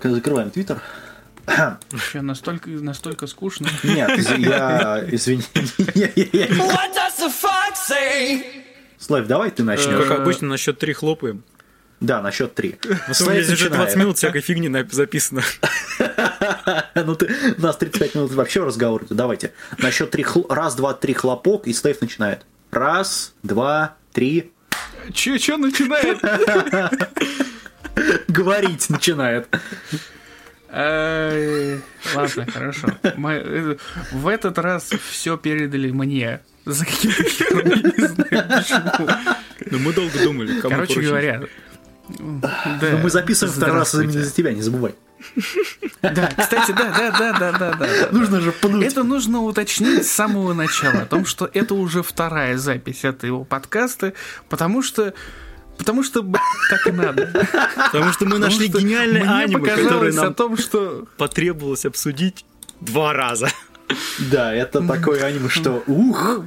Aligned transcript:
Так, 0.00 0.10
закрываем 0.12 0.50
твиттер. 0.50 0.80
Вообще 1.46 2.20
настолько, 2.20 2.70
настолько 2.70 3.26
скучно. 3.26 3.68
Нет, 3.82 4.18
я... 4.38 5.04
Извини. 5.08 5.42
What 5.54 6.94
does 6.94 7.18
the 7.18 7.30
fox 7.30 7.74
say? 7.90 8.42
Славь, 8.98 9.26
давай 9.26 9.50
ты 9.50 9.62
начнешь. 9.62 10.08
Как 10.08 10.20
обычно, 10.20 10.48
на 10.48 10.56
счет 10.56 10.78
три 10.78 10.92
хлопаем. 10.94 11.44
Да, 12.00 12.20
на 12.22 12.32
счет 12.32 12.54
три. 12.54 12.76
Самом 13.12 13.34
деле, 13.34 13.44
здесь 13.44 13.60
уже 13.60 13.70
20 13.70 13.96
минут 13.96 14.18
всякой 14.18 14.40
фигни 14.40 14.70
записано. 14.90 15.42
Ну 16.94 17.16
ты, 17.16 17.28
у 17.58 17.60
нас 17.60 17.76
35 17.76 18.14
минут 18.14 18.32
вообще 18.32 18.60
в 18.60 18.64
разговоре. 18.64 19.06
Давайте. 19.10 19.52
На 19.78 19.90
счет 19.90 20.10
три. 20.10 20.24
Раз, 20.48 20.74
два, 20.74 20.94
три 20.94 21.12
хлопок, 21.12 21.66
и 21.66 21.72
Стейв 21.72 22.00
начинает. 22.00 22.46
Раз, 22.70 23.34
два, 23.42 23.96
три. 24.12 24.52
Че, 25.12 25.38
че 25.38 25.56
начинает? 25.56 26.18
Говорить 28.28 28.90
начинает. 28.90 29.48
Ладно, 30.70 32.46
хорошо. 32.52 32.88
Мы, 33.16 33.32
э, 33.32 33.76
В 34.10 34.26
этот 34.26 34.58
раз 34.58 34.90
все 35.10 35.36
передали 35.36 35.90
мне. 35.90 36.40
За 36.64 36.84
какие-то 36.84 37.22
херни, 37.24 37.92
не 37.96 38.06
знаю 38.06 38.48
почему. 38.48 39.08
Но 39.70 39.78
мы 39.78 39.92
долго 39.92 40.18
думали, 40.22 40.60
кому 40.60 40.74
Короче 40.74 40.94
поручить. 40.94 41.08
говоря, 41.08 41.42
да. 42.08 42.78
Но 42.80 42.98
мы 42.98 43.10
записываем 43.10 43.54
второй 43.54 43.78
раз 43.78 43.94
именно 43.94 44.22
за 44.22 44.30
тебя, 44.32 44.52
не 44.52 44.62
забывай. 44.62 44.94
Да, 46.02 46.30
кстати, 46.36 46.72
да, 46.72 46.92
да, 46.96 47.10
да, 47.18 47.32
да, 47.32 47.52
да, 47.52 47.72
да. 47.72 47.76
да. 47.76 48.08
Нужно 48.10 48.40
же 48.40 48.52
пнуть. 48.52 48.84
Это 48.84 49.04
нужно 49.04 49.40
уточнить 49.42 50.06
с 50.06 50.10
самого 50.10 50.52
начала, 50.52 51.02
о 51.02 51.06
том, 51.06 51.24
что 51.24 51.48
это 51.52 51.74
уже 51.74 52.02
вторая 52.02 52.58
запись 52.58 53.04
этого 53.04 53.44
подкаста, 53.44 54.12
потому 54.48 54.82
что 54.82 55.14
Потому 55.76 56.02
что, 56.02 56.22
так 56.70 56.86
и 56.86 56.92
надо. 56.92 57.46
Потому 57.92 58.12
что 58.12 58.26
мы 58.26 58.38
нашли 58.38 58.68
гениальное 58.68 59.22
аниме, 59.22 59.58
которое 59.58 59.76
показалось 59.76 60.14
нам 60.16 60.26
о 60.28 60.34
том, 60.34 60.56
что... 60.56 61.06
потребовалось 61.16 61.84
обсудить 61.84 62.44
два 62.80 63.12
раза. 63.12 63.48
Да, 64.30 64.54
это 64.54 64.86
такое 64.86 65.22
аниме, 65.24 65.48
что 65.48 65.82
ух. 65.86 66.42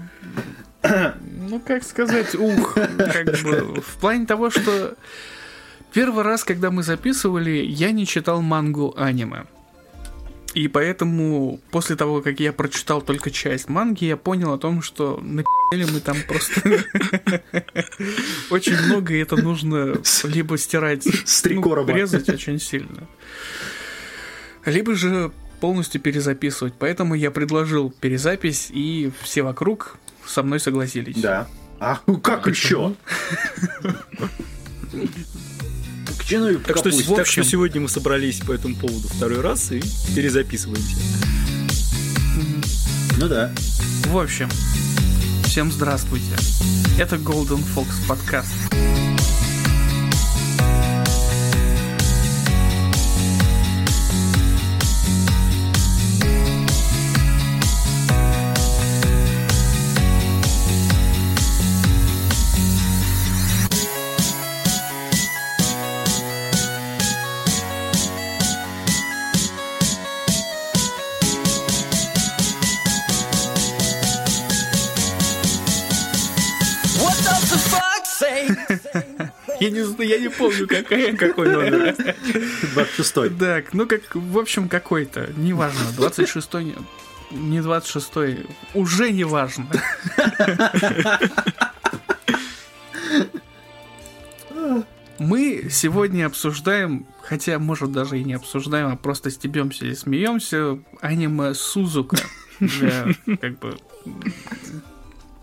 Ну, 1.49 1.59
как 1.59 1.83
сказать, 1.83 2.35
ух, 2.35 2.73
как 2.73 3.25
бы, 3.43 3.81
в 3.81 3.97
плане 3.99 4.25
того, 4.25 4.49
что 4.49 4.95
первый 5.93 6.23
раз, 6.23 6.43
когда 6.43 6.71
мы 6.71 6.83
записывали, 6.83 7.63
я 7.65 7.91
не 7.91 8.05
читал 8.05 8.41
мангу 8.41 8.93
аниме. 8.97 9.45
И 10.53 10.67
поэтому, 10.67 11.59
после 11.71 11.95
того, 11.95 12.21
как 12.21 12.39
я 12.39 12.51
прочитал 12.51 13.01
только 13.01 13.29
часть 13.31 13.69
манги, 13.69 14.05
я 14.05 14.17
понял 14.17 14.53
о 14.53 14.57
том, 14.57 14.81
что 14.81 15.19
напи***ли 15.21 15.85
мы 15.85 15.99
там 15.99 16.17
просто 16.27 16.61
очень 18.49 18.77
много, 18.85 19.13
и 19.13 19.19
это 19.19 19.35
нужно 19.35 19.97
либо 20.23 20.57
стирать, 20.57 21.05
ну, 21.45 21.85
резать 21.87 22.29
очень 22.29 22.59
сильно, 22.59 23.07
либо 24.65 24.95
же 24.95 25.31
полностью 25.59 26.01
перезаписывать. 26.01 26.73
Поэтому 26.77 27.15
я 27.15 27.31
предложил 27.31 27.91
перезапись, 27.91 28.69
и 28.71 29.11
все 29.21 29.43
вокруг 29.43 29.97
со 30.25 30.43
мной 30.43 30.59
согласились. 30.59 31.17
Да. 31.17 31.47
А 31.79 31.99
ну 32.07 32.19
как 32.19 32.47
еще? 32.47 32.95
К 36.27 36.29
чину 36.29 36.49
и 36.49 36.57
Так 36.57 36.75
что, 36.75 36.91
так 36.91 37.01
что 37.01 37.21
общем- 37.21 37.43
сегодня 37.45 37.79
мы 37.79 37.87
собрались 37.87 38.39
по 38.41 38.51
этому 38.51 38.75
поводу 38.75 39.07
второй 39.07 39.39
раз 39.39 39.71
и 39.71 39.81
перезаписываемся. 40.13 40.97
Ну 43.17 43.29
да. 43.29 43.53
В 44.07 44.17
общем, 44.17 44.49
всем 45.45 45.71
здравствуйте. 45.71 46.25
Это 46.99 47.15
Golden 47.15 47.63
Fox 47.73 47.87
подкаст. 48.09 48.51
Я 79.59 79.69
не 79.71 79.81
знаю, 79.83 80.09
я 80.09 80.19
не 80.19 80.29
помню, 80.29 80.67
какая, 80.67 81.15
какой 81.17 81.49
номер. 81.49 81.95
26-й. 82.75 83.29
Так, 83.37 83.73
ну 83.73 83.87
как, 83.87 84.01
в 84.15 84.37
общем, 84.37 84.69
какой-то, 84.69 85.29
неважно, 85.37 85.81
26-й, 85.97 86.63
не- 86.65 86.75
не 87.31 87.59
26-й, 87.59 88.45
уже 88.73 89.11
не 89.11 89.23
важно. 89.23 89.67
Мы 95.19 95.67
сегодня 95.71 96.27
обсуждаем, 96.27 97.07
хотя, 97.23 97.57
может, 97.57 97.91
даже 97.91 98.19
и 98.19 98.23
не 98.23 98.33
обсуждаем, 98.33 98.87
а 98.89 98.95
просто 98.95 99.31
стебемся 99.31 99.85
и 99.85 99.95
смеемся, 99.95 100.77
аниме 101.01 101.53
Сузука. 101.55 102.17
Для, 102.59 103.07
как 103.41 103.59
бы, 103.59 103.77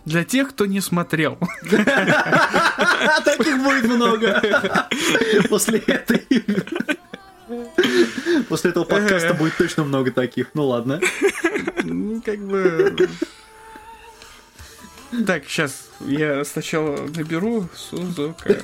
для 0.04 0.24
тех, 0.24 0.50
кто 0.50 0.66
не 0.66 0.80
смотрел. 0.80 1.38
Таких 3.24 3.62
будет 3.62 3.84
много. 3.84 4.88
После 5.48 5.78
этой... 5.78 6.26
После 8.48 8.70
этого 8.70 8.84
подкаста 8.84 9.34
будет 9.34 9.56
точно 9.56 9.84
много 9.84 10.10
таких. 10.10 10.50
Ну 10.54 10.66
ладно. 10.66 11.00
Ну, 11.82 12.22
как 12.22 12.38
бы... 12.38 13.08
Так, 15.26 15.44
сейчас 15.46 15.90
я 16.00 16.44
сначала 16.44 16.96
наберу 17.14 17.68
Сузука. 17.74 18.60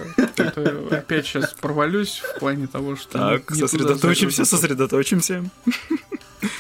Опять 0.91 1.27
сейчас 1.27 1.55
провалюсь 1.55 2.23
в 2.25 2.41
плане 2.41 2.67
того, 2.67 2.97
что... 2.97 3.19
Так, 3.19 3.55
сосредоточимся, 3.55 4.45
сосредоточимся. 4.45 5.45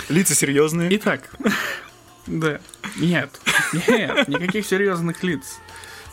Лица 0.08 0.34
серьезные. 0.34 0.94
Итак, 0.96 1.28
да. 2.30 2.60
Нет, 2.96 3.40
нет, 3.88 4.28
никаких 4.28 4.64
серьезных 4.66 5.22
лиц. 5.24 5.58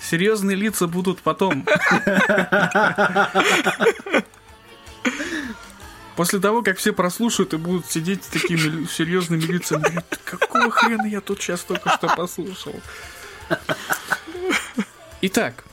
Серьезные 0.01 0.55
лица 0.55 0.87
будут 0.87 1.19
потом. 1.19 1.65
После 6.15 6.39
того, 6.39 6.63
как 6.63 6.79
все 6.79 6.93
прослушают 6.93 7.53
и 7.53 7.57
будут 7.57 7.85
сидеть 7.85 8.23
с 8.23 8.27
такими 8.27 8.85
серьезными 8.87 9.41
лицами, 9.41 10.03
какого 10.23 10.71
хрена 10.71 11.05
я 11.05 11.21
тут 11.21 11.39
сейчас 11.41 11.61
только 11.61 11.91
что 11.91 12.07
послушал? 12.07 12.73
Итак, 15.21 15.63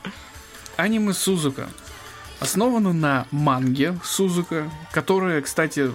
аниме 0.77 1.13
Сузука 1.13 1.67
основано 2.39 2.93
на 2.93 3.25
манге 3.31 3.97
Сузука, 4.03 4.69
которая, 4.91 5.41
кстати, 5.41 5.91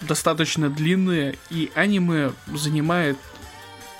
достаточно 0.00 0.70
длинная, 0.70 1.36
и 1.50 1.70
аниме 1.74 2.32
занимает 2.46 3.18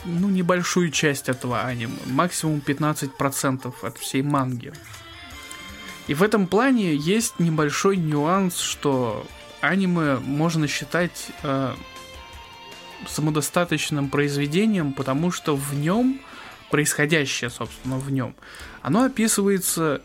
ну, 0.05 0.29
небольшую 0.29 0.91
часть 0.91 1.29
этого 1.29 1.62
аниме, 1.62 1.99
максимум 2.06 2.62
15% 2.65 3.75
от 3.83 3.99
всей 3.99 4.23
манги. 4.23 4.73
И 6.06 6.15
в 6.15 6.23
этом 6.23 6.47
плане 6.47 6.95
есть 6.95 7.39
небольшой 7.39 7.97
нюанс, 7.97 8.59
что 8.59 9.27
аниме 9.61 10.17
можно 10.17 10.69
считать 10.69 11.29
э, 11.43 11.75
самодостаточным 13.09 14.11
произведением, 14.11 14.93
потому 14.93 15.31
что 15.31 15.56
в 15.56 15.75
нем 15.75 16.21
происходящее, 16.71 17.51
собственно, 17.51 17.99
в 17.99 18.11
нем, 18.11 18.35
оно 18.83 19.05
описывается, 19.05 20.03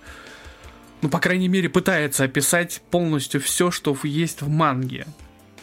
ну, 1.02 1.10
по 1.10 1.20
крайней 1.20 1.48
мере, 1.48 1.68
пытается 1.68 2.24
описать 2.26 2.82
полностью 2.92 3.42
все, 3.42 3.72
что 3.72 3.98
есть 4.04 4.42
в 4.42 4.50
манге. 4.50 5.08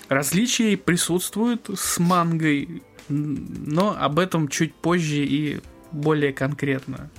Различия 0.08 0.76
присутствуют 0.76 1.70
с 1.74 1.98
мангой, 1.98 2.82
но 3.08 3.96
об 3.98 4.18
этом 4.18 4.48
чуть 4.48 4.74
позже 4.74 5.24
и 5.24 5.60
более 5.92 6.32
конкретно. 6.32 7.10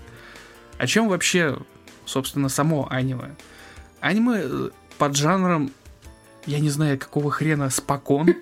О 0.77 0.87
чем 0.87 1.07
вообще, 1.07 1.57
собственно, 2.05 2.49
само 2.49 2.87
аниме? 2.89 3.35
Аниме 3.99 4.41
э, 4.43 4.69
под 4.97 5.15
жанром 5.15 5.71
я 6.47 6.59
не 6.59 6.69
знаю, 6.69 6.97
какого 6.97 7.29
хрена 7.29 7.69
спокон. 7.69 8.33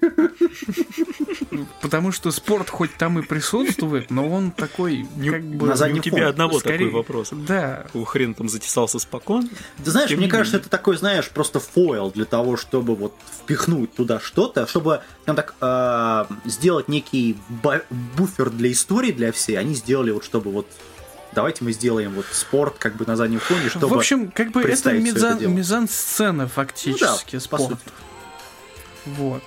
Потому 1.81 2.12
что 2.12 2.31
спорт 2.31 2.69
хоть 2.69 2.96
там 2.96 3.19
и 3.19 3.22
присутствует, 3.24 4.10
но 4.12 4.30
он 4.30 4.52
такой, 4.52 5.07
как 5.24 5.44
бы... 5.44 5.68
на 5.68 5.75
заднем 5.75 5.96
Не 5.96 6.00
у 6.00 6.04
тебя 6.04 6.30
одного 6.30 6.60
скорее- 6.60 6.78
такой 6.78 6.92
вопрос. 6.92 7.30
Да. 7.31 7.84
Какого 7.88 8.06
хрена 8.06 8.34
там 8.34 8.50
затесался 8.50 9.00
спокон? 9.00 9.50
Ты 9.84 9.92
знаешь, 9.92 10.10
Тем 10.10 10.19
мне 10.19 10.28
не 10.28 10.31
кажется, 10.31 10.57
это 10.57 10.69
такой, 10.69 10.98
знаешь, 10.98 11.30
просто 11.30 11.60
фойл 11.60 12.12
для 12.12 12.25
того, 12.25 12.57
чтобы 12.57 12.96
вот 12.96 13.13
впихнуть 13.42 13.94
туда 13.94 14.19
что-то, 14.19 14.68
чтобы, 14.68 15.01
скажем 15.24 15.36
так, 15.36 15.56
э, 15.62 16.25
сделать 16.46 16.88
некий 16.88 17.38
буфер 18.18 18.50
для 18.50 18.72
истории 18.72 19.12
для 19.12 19.31
всей. 19.31 19.58
Они 19.58 19.74
сделали 19.74 20.12
вот, 20.12 20.24
чтобы 20.24 20.51
вот 20.51 20.68
давайте 21.36 21.64
мы 21.64 21.72
сделаем 21.74 22.14
вот 22.14 22.26
спорт 22.32 22.78
как 22.80 22.96
бы 22.96 23.06
на 23.06 23.16
заднем 23.16 23.40
фоне, 23.40 23.70
чтобы... 23.70 23.90
в 23.90 23.94
общем, 23.94 24.32
как 24.32 24.52
бы 24.52 24.62
это 24.62 24.90
это 24.90 24.94
мизан, 24.94 25.38
дело. 25.38 25.52
мизансцена 25.52 26.48
фактически, 26.48 27.36
Ну 27.36 27.42
да, 27.42 27.50
по 27.50 27.58
спорт. 27.58 27.80
Вот. 29.06 29.44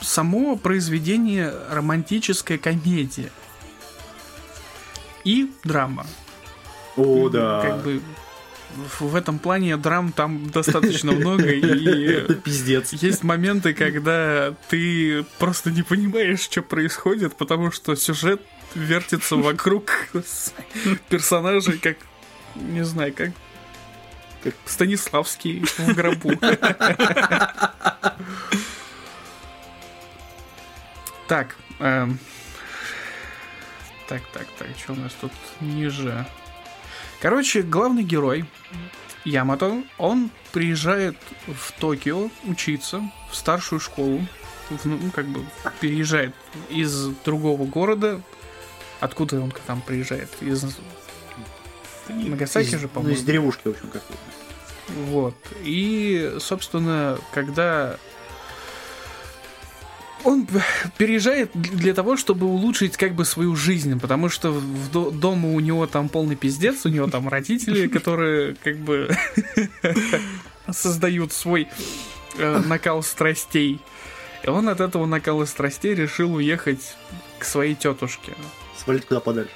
Само 0.00 0.56
произведение 0.56 1.52
романтическая 1.70 2.58
комедия. 2.58 3.30
И 5.24 5.52
драма. 5.62 6.06
О, 6.96 7.28
да. 7.28 7.60
Как 7.62 7.82
бы 7.82 8.00
в, 9.00 9.14
этом 9.14 9.38
плане 9.38 9.76
драм 9.76 10.12
там 10.12 10.50
достаточно 10.50 11.12
много, 11.12 11.50
и 11.50 12.04
Это 12.06 12.34
пиздец. 12.34 12.92
есть 12.92 13.22
моменты, 13.22 13.74
когда 13.74 14.54
ты 14.68 15.24
просто 15.38 15.70
не 15.70 15.82
понимаешь, 15.82 16.40
что 16.40 16.62
происходит, 16.62 17.34
потому 17.36 17.70
что 17.70 17.96
сюжет 17.96 18.40
вертится 18.74 19.36
вокруг 19.36 20.08
персонажей, 21.08 21.78
как, 21.78 21.96
не 22.54 22.84
знаю, 22.84 23.12
как, 23.14 23.30
как 24.42 24.54
Станиславский 24.66 25.64
в 25.64 25.94
гробу. 25.94 26.32
Так, 31.26 31.56
эм, 31.80 32.18
так, 34.08 34.22
так, 34.32 34.46
так, 34.58 34.68
что 34.82 34.94
у 34.94 34.96
нас 34.96 35.12
тут 35.20 35.32
ниже? 35.60 36.26
Короче, 37.20 37.60
главный 37.60 38.02
герой 38.02 38.46
Ямато, 39.24 39.82
он 39.98 40.30
приезжает 40.52 41.16
в 41.46 41.72
Токио 41.72 42.30
учиться 42.44 43.02
в 43.30 43.36
старшую 43.36 43.80
школу, 43.80 44.26
в, 44.70 44.86
ну, 44.86 44.98
как 45.14 45.26
бы 45.26 45.44
переезжает 45.80 46.34
из 46.70 47.08
другого 47.24 47.66
города. 47.66 48.22
Откуда 49.00 49.40
он 49.40 49.52
там 49.66 49.80
приезжает? 49.82 50.28
Из 50.40 50.64
Нагасаки 52.08 52.66
Из- 52.66 52.70
же, 52.72 52.82
Ну, 52.82 52.88
по-моему. 52.88 53.16
из 53.16 53.22
деревушки, 53.22 53.68
в 53.68 53.70
общем, 53.72 53.88
как 53.92 54.02
Вот. 54.88 55.34
И, 55.62 56.36
собственно, 56.40 57.18
когда 57.32 57.96
он 60.24 60.48
переезжает 60.96 61.50
для 61.54 61.94
того, 61.94 62.16
чтобы 62.16 62.46
улучшить 62.46 62.96
как 62.96 63.14
бы 63.14 63.24
свою 63.24 63.54
жизнь, 63.54 64.00
потому 64.00 64.28
что 64.28 64.50
в 64.50 64.90
до- 64.90 65.10
дома 65.10 65.50
у 65.52 65.60
него 65.60 65.86
там 65.86 66.08
полный 66.08 66.34
пиздец, 66.34 66.84
у 66.86 66.88
него 66.88 67.06
там 67.08 67.28
родители, 67.28 67.86
которые 67.98 68.56
как 68.56 68.78
бы 68.78 69.14
создают 70.70 71.32
свой 71.32 71.68
э, 72.36 72.58
накал 72.66 73.02
страстей. 73.02 73.80
И 74.44 74.48
он 74.48 74.68
от 74.68 74.80
этого 74.80 75.06
накала 75.06 75.44
страстей 75.44 75.94
решил 75.94 76.34
уехать 76.34 76.96
к 77.38 77.44
своей 77.44 77.74
тетушке. 77.74 78.34
Свалить 78.78 79.06
куда 79.06 79.20
подальше. 79.20 79.52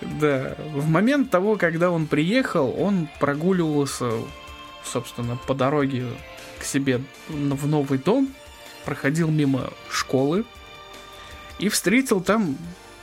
Да, 0.00 0.56
в 0.72 0.88
момент 0.88 1.30
того, 1.30 1.56
когда 1.56 1.90
он 1.90 2.06
приехал, 2.06 2.74
он 2.78 3.08
прогуливался, 3.18 4.12
собственно, 4.84 5.36
по 5.36 5.54
дороге 5.54 6.06
к 6.60 6.64
себе 6.64 7.02
в 7.28 7.66
новый 7.66 7.98
дом, 7.98 8.28
проходил 8.84 9.28
мимо 9.28 9.70
школы 9.90 10.44
и 11.58 11.68
встретил 11.68 12.20
там 12.20 12.56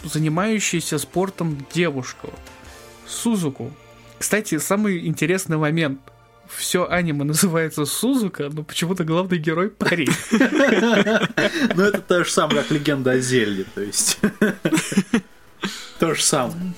занимающуюся 0.04 0.98
спортом 0.98 1.66
девушку, 1.74 2.32
Сузуку. 3.08 3.72
Кстати, 4.18 4.58
самый 4.58 5.06
интересный 5.06 5.58
момент. 5.58 6.00
Все 6.48 6.88
аниме 6.88 7.24
называется 7.24 7.86
Сузука, 7.86 8.50
но 8.52 8.64
почему-то 8.64 9.04
главный 9.04 9.38
герой 9.38 9.70
парень. 9.70 10.10
Ну, 11.76 11.84
это 11.84 12.02
то 12.02 12.24
же 12.24 12.32
самое, 12.32 12.62
как 12.62 12.72
легенда 12.72 13.12
о 13.12 13.20
Зельде, 13.20 13.66
то 13.74 13.82
есть. 13.82 14.20
То 16.00 16.14
же 16.14 16.22
самое. 16.22 16.74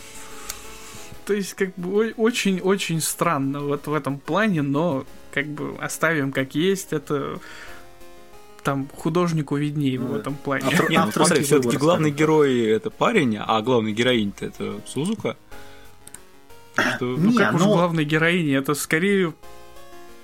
То 1.26 1.34
есть, 1.34 1.54
как 1.56 1.74
бы, 1.76 2.14
очень-очень 2.16 3.02
странно 3.02 3.60
вот 3.62 3.88
в 3.88 3.94
этом 3.94 4.18
плане, 4.20 4.62
но 4.62 5.06
как 5.34 5.48
бы 5.48 5.76
оставим 5.80 6.32
как 6.32 6.56
есть, 6.56 6.94
это 6.94 7.40
там 8.64 8.88
художнику 8.96 9.56
виднее 9.58 10.00
в 10.00 10.10
Ну, 10.12 10.16
этом 10.18 10.36
плане. 10.36 10.66
автор- 10.68 10.90
Не, 10.90 10.98
ну 10.98 11.04
авторский 11.04 11.28
смотри, 11.28 11.44
все-таки 11.46 11.78
главный 11.78 12.12
герой 12.12 12.66
это 12.66 12.90
парень, 12.90 13.38
а 13.38 13.62
главный 13.62 13.92
героинь 13.94 14.34
это 14.40 14.80
Сузука. 14.86 15.36
Что, 16.76 17.06
Ну, 17.06 17.32
Не, 17.32 17.38
как 17.38 17.56
уж 17.56 17.62
ну- 17.62 17.74
главной 17.74 18.06
героини, 18.06 18.56
это 18.58 18.74
скорее 18.74 19.34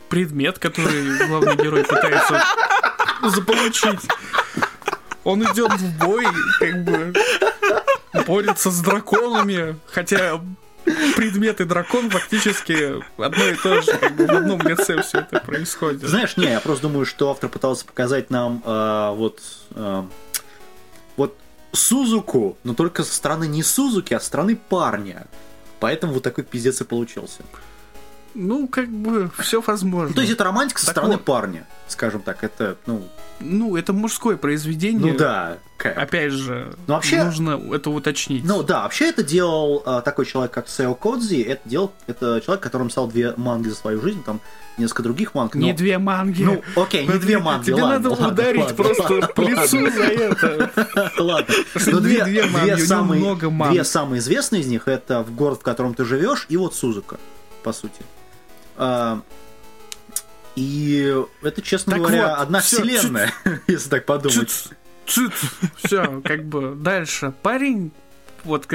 предмет, 0.10 0.60
который 0.60 1.28
главный 1.28 1.56
герой 1.56 1.84
пытается 1.84 2.44
заполучить. 3.24 4.00
Он 5.24 5.42
идет 5.44 5.72
в 5.74 5.98
бой, 6.00 6.26
как 6.60 6.84
бы 6.84 7.14
борется 8.26 8.72
с 8.72 8.80
драконами, 8.82 9.78
хотя 9.88 10.42
предмет 11.16 11.62
и 11.62 11.66
дракон 11.66 12.10
фактически 12.10 13.02
одно 13.22 13.46
и 13.46 13.56
то 13.56 13.82
же, 13.82 13.98
как 13.98 14.16
бы 14.16 14.26
в 14.26 14.32
одном 14.32 14.62
лице 14.62 15.02
все 15.02 15.20
это 15.20 15.40
происходит. 15.40 16.02
Знаешь, 16.02 16.38
не, 16.38 16.46
я 16.46 16.60
просто 16.60 16.84
думаю, 16.84 17.06
что 17.06 17.32
автор 17.32 17.50
пытался 17.50 17.86
показать 17.86 18.30
нам 18.30 18.62
э, 18.66 19.14
вот 19.16 19.42
э, 19.72 20.04
вот 21.18 21.38
Сузуку, 21.72 22.58
но 22.64 22.74
только 22.74 23.04
со 23.04 23.14
стороны 23.14 23.48
не 23.48 23.64
Сузуки, 23.64 24.14
а 24.14 24.20
со 24.20 24.28
стороны 24.28 24.56
парня. 24.56 25.28
Поэтому 25.80 26.14
вот 26.14 26.24
такой 26.24 26.44
пиздец 26.44 26.82
и 26.82 26.84
получился. 26.84 27.44
Ну, 28.36 28.68
как 28.68 28.90
бы, 28.90 29.30
все 29.40 29.62
возможно. 29.62 30.10
Ну, 30.10 30.14
то 30.16 30.22
есть 30.22 30.34
это 30.34 30.44
романтика 30.44 30.80
со 30.80 30.88
Так 30.88 30.94
стороны 30.96 31.14
вот. 31.16 31.26
парня, 31.26 31.68
скажем 31.88 32.22
так. 32.22 32.44
Это, 32.44 32.78
ну, 32.88 33.08
Ну, 33.40 33.76
это 33.76 33.94
мужское 33.94 34.38
произведение. 34.38 35.12
ну 35.14 35.18
да. 35.18 35.58
ка- 35.78 35.92
Опять 35.92 36.32
же, 36.32 36.74
Ну, 36.88 36.94
вообще- 36.96 37.24
нужно 37.24 37.62
это 37.74 37.90
уточнить. 37.90 38.44
Ну 38.46 38.64
да, 38.64 38.84
вообще 38.84 39.10
это 39.10 39.22
делал 39.22 39.84
э, 39.86 40.02
такой 40.04 40.26
человек, 40.26 40.52
как 40.52 40.68
Сео 40.70 40.96
Кодзи. 40.96 41.42
Это 41.42 41.68
делал, 41.70 41.92
это 42.08 42.42
человек, 42.44 42.64
который 42.64 42.84
написал 42.84 43.08
две 43.08 43.34
манги 43.38 43.68
за 43.70 43.76
свою 43.76 44.02
жизнь, 44.02 44.24
там 44.24 44.40
несколько 44.78 45.04
других 45.04 45.36
манг. 45.36 45.54
не 45.56 45.72
но- 45.72 45.78
две 45.78 45.98
манги. 46.00 46.44
Ну, 46.44 46.64
окей, 46.76 47.06
не 47.06 47.18
две 47.20 47.38
манги, 47.38 47.66
Тебе 47.66 47.84
ладно, 47.84 47.98
надо 47.98 48.10
ладно, 48.12 48.28
ударить 48.30 48.62
ладно, 48.62 48.76
просто 48.76 49.04
ладно, 49.04 49.28
по 49.28 49.42
лицу 49.42 49.76
ладно. 49.78 49.92
за 49.92 50.04
это. 50.04 50.72
Ладно. 51.20 51.56
Но 51.86 52.00
две- 52.00 52.24
две, 52.24 52.42
две 52.42 52.46
манги, 52.46 52.68
него 52.70 52.78
самые, 52.88 53.20
много 53.22 53.50
манг. 53.52 53.72
две 53.74 53.84
самые 53.84 54.20
известные 54.20 54.62
из 54.62 54.68
них 54.68 54.88
это 54.88 55.22
в 55.22 55.36
город, 55.36 55.60
в 55.60 55.64
котором 55.64 55.94
ты 55.94 56.04
живешь, 56.06 56.46
и 56.50 56.58
вот 56.58 56.74
Сузука, 56.76 57.18
по 57.62 57.74
сути. 57.74 58.02
А, 58.78 59.22
и 60.56 61.16
это, 61.42 61.62
честно 61.62 61.94
Так 61.94 62.02
говоря, 62.02 62.30
вот, 62.30 62.40
одна 62.40 62.62
всё, 62.62 62.78
вселенная, 62.78 63.34
если 63.68 63.90
так 63.90 64.06
подумать. 64.06 64.70
Все, 65.06 66.22
как 66.24 66.46
бы 66.46 66.76
дальше. 66.76 67.34
Парень 67.42 67.92
вот 68.44 68.68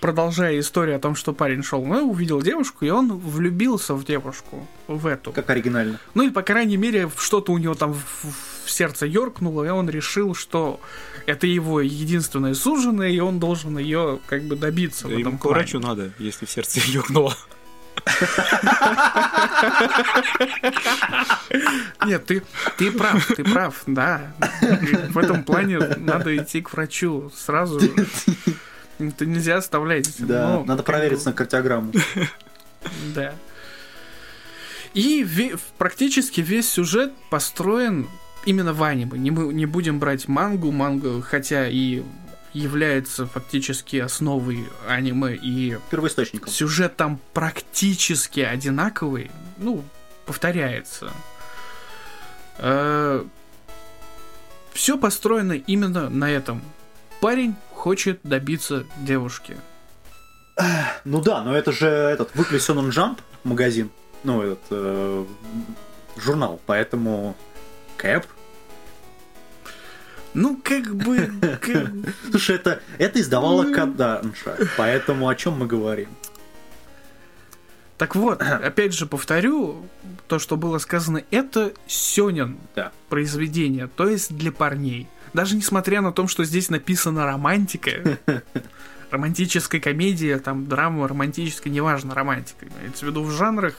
продолжая 0.00 0.58
историю 0.58 0.96
о 0.96 0.98
том, 0.98 1.14
что 1.14 1.32
парень 1.32 1.62
шел, 1.62 1.84
ну, 1.84 2.10
увидел 2.10 2.42
девушку, 2.42 2.84
и 2.84 2.90
он 2.90 3.16
влюбился 3.18 3.94
в 3.94 4.04
девушку, 4.04 4.66
в 4.88 5.06
эту. 5.06 5.32
Как 5.32 5.48
оригинально. 5.50 6.00
Ну, 6.14 6.24
или, 6.24 6.30
по 6.30 6.42
крайней 6.42 6.76
мере, 6.76 7.10
что-то 7.16 7.52
у 7.52 7.58
него 7.58 7.74
там 7.74 7.94
в, 7.94 8.26
в 8.64 8.70
сердце 8.70 9.06
ёркнуло, 9.06 9.64
и 9.64 9.68
он 9.68 9.88
решил, 9.88 10.34
что 10.34 10.80
это 11.26 11.46
его 11.46 11.80
единственная 11.80 12.54
суженая, 12.54 13.10
и 13.10 13.20
он 13.20 13.38
должен 13.38 13.78
ее 13.78 14.18
как 14.26 14.42
бы 14.44 14.56
добиться 14.56 15.06
в 15.06 15.10
Ему 15.10 15.20
этом 15.20 15.38
к 15.38 15.44
врачу 15.44 15.78
надо, 15.78 16.12
если 16.18 16.46
в 16.46 16.50
сердце 16.50 16.80
ёкнуло. 16.86 17.36
Нет, 22.06 22.24
ты, 22.26 22.42
ты 22.78 22.90
прав, 22.92 23.26
ты 23.26 23.44
прав, 23.44 23.82
да. 23.86 24.32
В 25.10 25.18
этом 25.18 25.44
плане 25.44 25.78
надо 25.98 26.36
идти 26.36 26.60
к 26.62 26.72
врачу 26.72 27.30
сразу. 27.34 27.80
Это 28.98 29.26
нельзя 29.26 29.56
оставлять. 29.56 30.14
Да, 30.18 30.48
Ну, 30.48 30.64
надо 30.64 30.82
провериться 30.82 31.26
бы, 31.26 31.30
на 31.30 31.36
кардиограмму. 31.36 31.92
Да. 33.14 33.34
И 34.94 35.22
ве- 35.22 35.58
практически 35.78 36.40
весь 36.40 36.68
сюжет 36.68 37.12
построен 37.30 38.08
именно 38.44 38.72
в 38.72 38.82
аниме. 38.82 39.18
Не, 39.18 39.30
мы 39.30 39.52
не 39.52 39.66
будем 39.66 39.98
брать 39.98 40.28
мангу. 40.28 40.70
Манга, 40.72 41.22
хотя 41.22 41.68
и 41.68 42.02
является 42.52 43.26
фактически 43.26 43.96
основой 43.96 44.68
аниме, 44.88 45.34
и 45.34 45.78
Первоисточником. 45.90 46.52
сюжет 46.52 46.96
там 46.96 47.20
практически 47.32 48.40
одинаковый, 48.40 49.30
ну, 49.58 49.84
повторяется. 50.26 51.12
Все 54.72 54.96
построено 54.98 55.52
именно 55.52 56.08
на 56.08 56.30
этом. 56.30 56.62
Парень 57.20 57.54
хочет 57.72 58.20
добиться 58.22 58.84
девушки. 58.98 59.56
Ну 61.04 61.20
да, 61.20 61.42
но 61.42 61.56
это 61.56 61.72
же 61.72 61.86
этот 61.86 62.34
Shonen 62.34 62.90
Jump 62.90 63.18
магазин. 63.44 63.90
Ну, 64.24 64.42
этот 64.42 64.60
э, 64.70 65.24
журнал. 66.16 66.60
Поэтому 66.66 67.34
Кэп. 67.96 68.26
Ну, 70.34 70.60
как 70.62 70.94
бы... 70.94 71.30
как- 71.60 71.90
Слушай, 72.30 72.56
это, 72.56 72.80
это 72.98 73.20
издавала 73.20 73.72
Каданша. 73.72 74.56
Поэтому 74.76 75.28
о 75.28 75.34
чем 75.34 75.54
мы 75.54 75.66
говорим? 75.66 76.08
Так 77.98 78.14
вот, 78.16 78.40
опять 78.42 78.94
же 78.94 79.06
повторю 79.06 79.86
то, 80.28 80.38
что 80.38 80.56
было 80.56 80.78
сказано, 80.78 81.22
это 81.30 81.72
сёнэн 81.86 82.56
Да. 82.74 82.92
произведение, 83.08 83.88
то 83.88 84.08
есть 84.08 84.34
для 84.36 84.52
парней. 84.52 85.06
Даже 85.34 85.54
несмотря 85.56 86.00
на 86.00 86.12
то, 86.12 86.26
что 86.26 86.44
здесь 86.44 86.70
написано 86.70 87.24
романтика, 87.24 88.18
романтическая 89.10 89.80
комедия, 89.80 90.38
там 90.38 90.66
драма, 90.66 91.06
романтическая, 91.08 91.72
неважно, 91.72 92.14
романтика. 92.14 92.66
Имеется 92.80 93.04
в 93.04 93.08
виду 93.08 93.22
в 93.22 93.30
жанрах, 93.32 93.74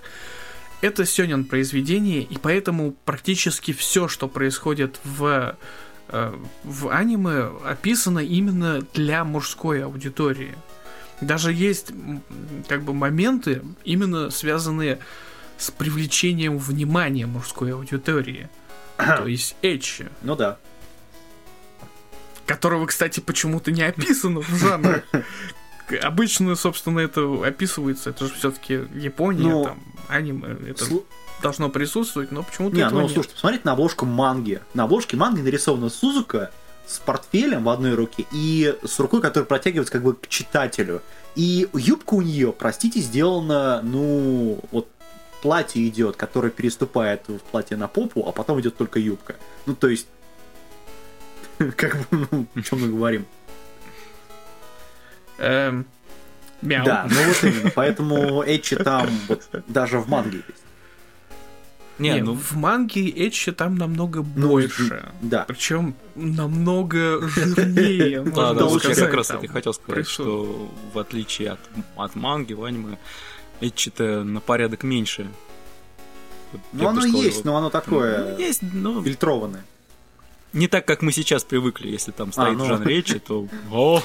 это 0.82 1.06
сёнэн 1.06 1.46
произведение, 1.46 2.22
и 2.24 2.38
поэтому 2.38 2.92
практически 3.06 3.72
все, 3.74 4.08
что 4.08 4.28
происходит 4.28 5.00
в, 5.04 5.56
в 6.12 6.90
аниме, 6.90 7.50
описано 7.66 8.20
именно 8.20 8.82
для 8.94 9.24
мужской 9.24 9.84
аудитории. 9.84 10.56
Даже 11.22 11.54
есть 11.54 11.92
как 12.68 12.82
бы 12.84 12.94
моменты, 12.94 13.62
именно 13.84 14.30
связанные 14.30 15.00
с 15.58 15.72
привлечением 15.72 16.58
внимания 16.58 17.28
мужской 17.28 17.74
аудитории. 17.74 18.50
То 18.98 19.28
есть 19.28 19.56
Эчи, 19.62 20.08
Ну 20.24 20.36
да. 20.36 20.58
которого, 22.46 22.86
кстати, 22.88 23.20
почему-то 23.20 23.72
не 23.72 23.84
описано 23.84 24.42
в 24.42 24.50
жанре. 24.50 25.04
Обычно, 25.98 26.56
собственно, 26.56 27.00
это 27.00 27.22
описывается, 27.46 28.10
это 28.12 28.28
же 28.28 28.34
все-таки 28.34 28.74
Япония, 28.96 29.42
Ну, 29.44 29.64
там, 29.66 29.80
аниме, 30.08 30.58
это 30.68 30.86
Слу- 30.86 31.06
должно 31.42 31.70
присутствовать, 31.70 32.32
но 32.32 32.44
почему-то 32.44 32.76
Не, 32.76 32.82
этого 32.84 33.00
ну 33.00 33.02
нет. 33.04 33.12
слушайте, 33.14 33.36
посмотрите 33.36 33.64
на 33.66 33.72
обложку 33.74 34.06
манги. 34.06 34.62
На 34.74 34.84
обложке 34.84 35.18
манги 35.18 35.42
нарисована 35.42 35.90
Сузука 35.90 36.52
с 36.86 37.00
портфелем 37.00 37.64
в 37.64 37.70
одной 37.70 37.94
руке 37.96 38.26
и 38.32 38.76
с 38.84 39.00
рукой, 39.00 39.22
которая 39.22 39.46
протягивается 39.48 39.94
как 39.94 40.04
бы 40.04 40.14
к 40.14 40.28
читателю. 40.28 41.02
И 41.36 41.68
юбка 41.74 42.16
у 42.16 42.22
нее, 42.22 42.52
простите, 42.52 43.00
сделана, 43.00 43.82
ну, 43.82 44.60
вот 44.72 44.88
платье 45.42 45.88
идет, 45.88 46.18
которое 46.18 46.50
переступает 46.52 47.28
в 47.28 47.40
платье 47.40 47.78
на 47.78 47.88
попу, 47.88 48.28
а 48.28 48.32
потом 48.32 48.60
идет 48.60 48.78
только 48.78 49.00
юбка. 49.00 49.36
Ну, 49.66 49.74
то 49.76 49.88
есть, 49.88 50.08
как 51.78 51.98
бы, 52.10 52.28
ну, 52.32 52.46
о 52.56 52.62
чем 52.62 52.82
мы 52.82 52.90
говорим. 52.90 53.26
Эм, 55.42 55.86
мяу. 56.62 56.86
Да, 56.86 57.08
ну 57.10 57.24
вот 57.28 57.44
именно. 57.44 57.72
Поэтому 57.74 58.44
Эчи 58.46 58.76
там 58.76 59.10
вот 59.28 59.50
даже 59.68 59.98
в 59.98 60.08
манге 60.08 60.44
есть. 60.48 60.64
Не, 61.98 62.14
Не, 62.14 62.22
ну, 62.24 62.34
в 62.36 62.54
манге 62.54 63.10
Эчи 63.10 63.52
там 63.52 63.76
намного 63.76 64.26
Ну, 64.36 64.50
больше. 64.50 65.12
Да. 65.22 65.46
Причем 65.48 65.96
намного 66.16 67.28
жирнее, 67.28 68.22
да, 68.36 68.54
да, 68.54 68.66
я 68.66 68.96
как 68.96 69.14
раз 69.14 69.28
таки 69.28 69.48
хотел 69.48 69.74
сказать, 69.74 70.08
что 70.08 70.72
в 70.94 71.00
отличие 71.00 71.52
от, 71.52 71.60
от 71.96 72.16
манги, 72.16 72.54
в 72.54 72.64
аниме, 72.64 72.98
эти-то 73.60 74.24
на 74.24 74.42
порядок 74.42 74.84
меньше. 74.84 75.28
Ну 76.74 76.88
оно 76.88 77.06
есть, 77.06 77.46
но 77.46 77.56
оно 77.56 77.70
такое 77.70 78.38
Есть, 78.38 78.62
но 78.62 79.02
фильтрованное. 79.02 79.64
Не 80.54 80.68
так, 80.68 80.86
как 80.86 81.02
мы 81.02 81.12
сейчас 81.12 81.44
привыкли. 81.44 81.90
Если 81.90 82.12
там 82.12 82.32
стоит 82.32 82.58
ну. 82.58 82.66
в 82.66 82.68
жанре 82.68 82.96
речи, 82.96 83.20
то... 83.20 83.48
О, 83.72 84.04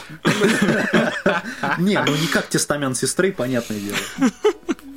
Не, 1.79 2.03
ну 2.03 2.17
не 2.17 2.29
как 2.29 2.47
тестамент 2.47 2.97
сестры, 2.97 3.33
понятное 3.33 3.81
дело. 3.81 3.97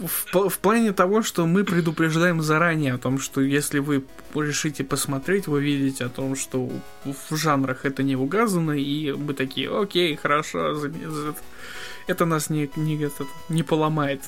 В, 0.05 0.33
пл- 0.33 0.49
в 0.49 0.59
плане 0.59 0.93
того, 0.93 1.23
что 1.23 1.45
мы 1.45 1.63
предупреждаем 1.63 2.41
заранее 2.41 2.93
о 2.93 2.97
том, 2.97 3.19
что 3.19 3.41
если 3.41 3.79
вы 3.79 4.05
решите 4.33 4.83
посмотреть, 4.83 5.47
вы 5.47 5.61
видите 5.61 6.05
о 6.05 6.09
том, 6.09 6.35
что 6.35 6.69
в 7.03 7.35
жанрах 7.35 7.83
это 7.83 8.03
не 8.03 8.15
указано, 8.15 8.71
и 8.71 9.11
мы 9.11 9.33
такие, 9.33 9.69
окей, 9.69 10.15
хорошо, 10.15 10.79
это 12.07 12.25
нас 12.25 12.49
не, 12.49 12.69
не, 12.75 13.03
это, 13.03 13.25
не 13.49 13.63
поломает. 13.63 14.21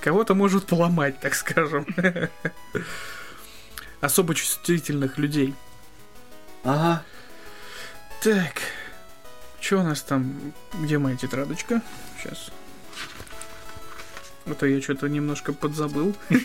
Кого-то 0.00 0.34
может 0.34 0.66
поломать, 0.66 1.18
так 1.20 1.34
скажем. 1.34 1.86
Особо 4.00 4.34
чувствительных 4.34 5.18
людей. 5.18 5.54
Ага. 6.64 7.02
Так, 8.22 8.54
что 9.60 9.80
у 9.80 9.82
нас 9.82 10.00
там? 10.02 10.52
Где 10.80 10.98
моя 10.98 11.16
тетрадочка? 11.16 11.82
Сейчас. 12.18 12.50
А 14.46 14.54
то 14.54 14.66
я 14.66 14.80
что-то 14.82 15.08
немножко 15.08 15.52
подзабыл. 15.52 16.14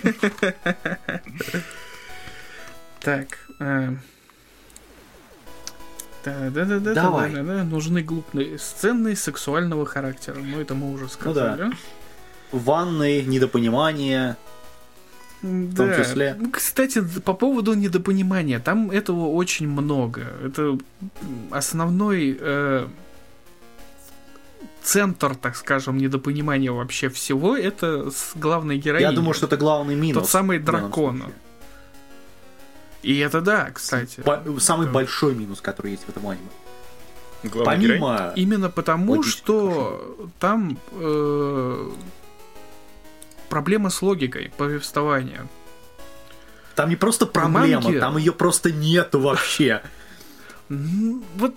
Так. 3.01 3.37
э, 3.61 3.95
Да-да-да-да. 6.25 6.93
Давай. 6.93 7.31
да-да-да, 7.31 7.63
Нужны 7.63 8.01
глупные 8.01 8.59
сцены 8.59 9.15
сексуального 9.15 9.85
характера. 9.85 10.39
Ну, 10.39 10.59
это 10.59 10.75
мы 10.75 10.91
уже 10.91 11.07
сказали. 11.07 11.71
Ванны, 12.51 13.21
недопонимание. 13.21 14.35
В 15.41 15.75
том 15.75 15.89
числе. 15.95 16.37
Кстати, 16.51 17.01
по 17.23 17.33
поводу 17.33 17.73
недопонимания, 17.73 18.59
там 18.59 18.91
этого 18.91 19.27
очень 19.27 19.67
много. 19.69 20.21
Это 20.43 20.77
основной 21.51 22.37
э, 22.39 22.87
центр, 24.83 25.35
так 25.35 25.55
скажем, 25.55 25.97
недопонимания 25.97 26.71
вообще 26.71 27.09
всего, 27.09 27.55
это 27.55 28.11
с 28.11 28.31
главной 28.35 28.77
героиней. 28.77 29.09
Я 29.09 29.11
думаю, 29.15 29.33
что 29.33 29.45
это 29.45 29.57
главный 29.57 29.95
минус. 29.95 30.23
Тот 30.23 30.29
самый 30.29 30.59
дракон. 30.59 31.23
И 33.01 33.17
это 33.19 33.39
да, 33.39 33.69
кстати. 33.73 34.21
По- 34.21 34.43
самый 34.59 34.87
Да. 34.87 34.91
большой 34.93 35.33
минус, 35.35 35.61
который 35.61 35.91
есть 35.91 36.03
в 36.03 36.09
этом 36.09 36.27
аниме. 36.27 36.49
главный 37.43 37.77
герой. 37.81 37.99
Помимо... 37.99 38.33
Именно 38.35 38.69
потому, 38.69 39.13
Логически, 39.13 39.37
что 39.37 40.29
там 40.39 40.77
э, 40.91 41.91
проблема 43.49 43.89
с 43.89 44.01
логикой 44.01 44.51
повествования. 44.57 45.47
Там 46.75 46.89
не 46.89 46.95
просто 46.95 47.25
проблема, 47.25 47.81
манги- 47.81 47.99
там 47.99 48.17
ее 48.17 48.31
просто 48.31 48.71
нету 48.71 49.19
вообще. 49.19 49.81
Вот 50.69 51.55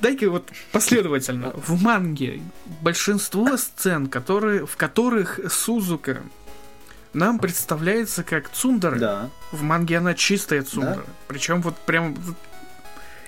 дай-ка 0.00 0.28
вот 0.28 0.50
последовательно. 0.72 1.52
В 1.54 1.80
манге 1.82 2.42
большинство 2.82 3.56
сцен, 3.56 4.08
которые, 4.08 4.66
в 4.66 4.76
которых 4.76 5.40
Сузука 5.50 6.22
нам 7.12 7.38
представляется 7.38 8.22
как 8.22 8.50
Цундера. 8.50 8.96
Да. 8.98 9.30
В 9.52 9.62
манге 9.62 9.98
она 9.98 10.14
чистая 10.14 10.62
Цундера. 10.62 11.04
Причем 11.28 11.62
вот 11.62 11.76
прям 11.78 12.16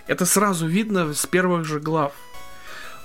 это 0.06 0.26
сразу 0.26 0.66
видно 0.66 1.14
с 1.14 1.26
первых 1.26 1.64
же 1.64 1.80
глав. 1.80 2.12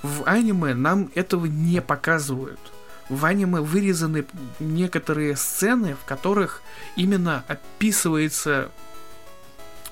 В 0.02 0.24
аниме 0.24 0.74
нам 0.74 1.10
этого 1.14 1.46
не 1.46 1.80
показывают. 1.80 2.60
В 3.08 3.24
аниме 3.24 3.60
вырезаны 3.60 4.26
некоторые 4.60 5.36
сцены, 5.36 5.96
в 6.00 6.04
которых 6.04 6.62
именно 6.96 7.44
описывается, 7.48 8.70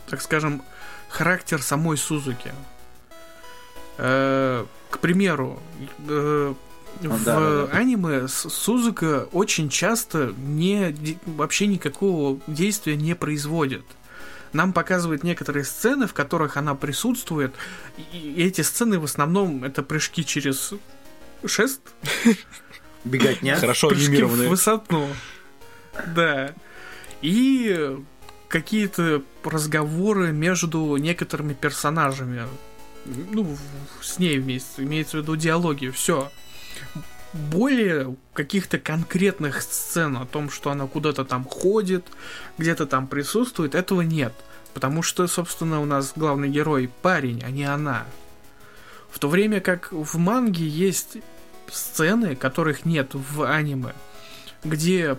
так 0.09 0.21
скажем, 0.21 0.63
характер 1.09 1.63
самой 1.63 1.97
Сузуки. 1.97 2.53
Э, 3.99 4.67
К 4.91 4.99
примеру, 4.99 5.61
э, 6.09 6.55
в 7.01 7.25
да, 7.25 7.41
да, 7.41 7.67
да. 7.67 7.73
аниме 7.73 8.29
Сузука 8.29 9.29
очень 9.33 9.69
часто 9.69 10.35
не, 10.39 10.95
вообще 11.27 11.67
никакого 11.67 12.41
действия 12.47 12.97
не 12.97 13.15
производит. 13.15 13.85
Нам 14.53 14.73
показывают 14.73 15.23
некоторые 15.23 15.65
сцены, 15.65 16.07
в 16.07 16.15
которых 16.15 16.57
она 16.57 16.75
присутствует, 16.75 17.55
и 18.13 18.35
эти 18.39 18.63
сцены 18.63 18.99
в 18.99 19.05
основном 19.05 19.65
это 19.65 19.83
прыжки 19.83 20.25
через 20.25 20.73
шест, 21.45 21.81
Беготня. 23.07 23.57
Хорошо 23.57 23.89
прыжки 23.89 24.07
в 24.07 24.09
анимированные. 24.09 24.49
высоту. 24.49 25.07
Да. 26.15 26.53
И 27.23 27.97
какие-то 28.49 29.23
разговоры 29.45 30.33
между 30.33 30.97
некоторыми 30.97 31.55
персонажами. 31.55 32.43
Ну, 33.05 33.57
с 34.03 34.19
ней 34.19 34.39
вместе. 34.39 34.83
Имеется 34.83 35.19
в 35.19 35.21
виду 35.23 35.37
диалоги. 35.37 35.89
Все. 35.89 36.31
Более 37.33 38.17
каких-то 38.33 38.79
конкретных 38.79 39.63
сцен 39.63 40.17
о 40.17 40.27
том, 40.27 40.51
что 40.51 40.71
она 40.71 40.87
куда-то 40.87 41.25
там 41.25 41.45
ходит, 41.45 42.07
где-то 42.59 42.87
там 42.87 43.07
присутствует, 43.07 43.75
этого 43.75 44.01
нет. 44.03 44.33
Потому 44.75 45.03
что, 45.03 45.27
собственно, 45.27 45.81
у 45.81 45.85
нас 45.85 46.13
главный 46.17 46.49
герой 46.49 46.91
парень, 47.03 47.43
а 47.45 47.51
не 47.51 47.65
она. 47.65 48.05
В 49.11 49.19
то 49.19 49.29
время 49.29 49.61
как 49.61 49.93
в 49.93 50.19
манге 50.19 50.67
есть 50.67 51.19
сцены, 51.71 52.37
которых 52.37 52.85
нет 52.85 53.11
в 53.13 53.43
аниме, 53.43 53.95
где 54.65 55.17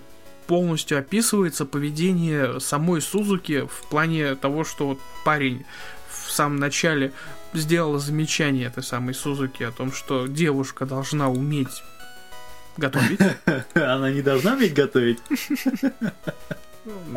полностью 0.47 0.97
описывается 0.97 1.65
поведение 1.65 2.59
самой 2.59 3.01
Сузуки 3.01 3.67
в 3.67 3.89
плане 3.89 4.35
того, 4.35 4.63
что 4.63 4.87
вот 4.87 4.99
парень 5.25 5.65
в 6.09 6.31
самом 6.31 6.57
начале 6.57 7.11
сделал 7.53 7.99
замечание 7.99 8.67
этой 8.67 8.83
самой 8.83 9.13
Сузуки 9.13 9.63
о 9.63 9.71
том, 9.71 9.91
что 9.91 10.27
девушка 10.27 10.85
должна 10.85 11.29
уметь 11.29 11.83
готовить, 12.77 13.19
Она 13.73 14.11
не 14.11 14.21
должна 14.21 14.53
уметь 14.53 14.73
готовить. 14.73 15.19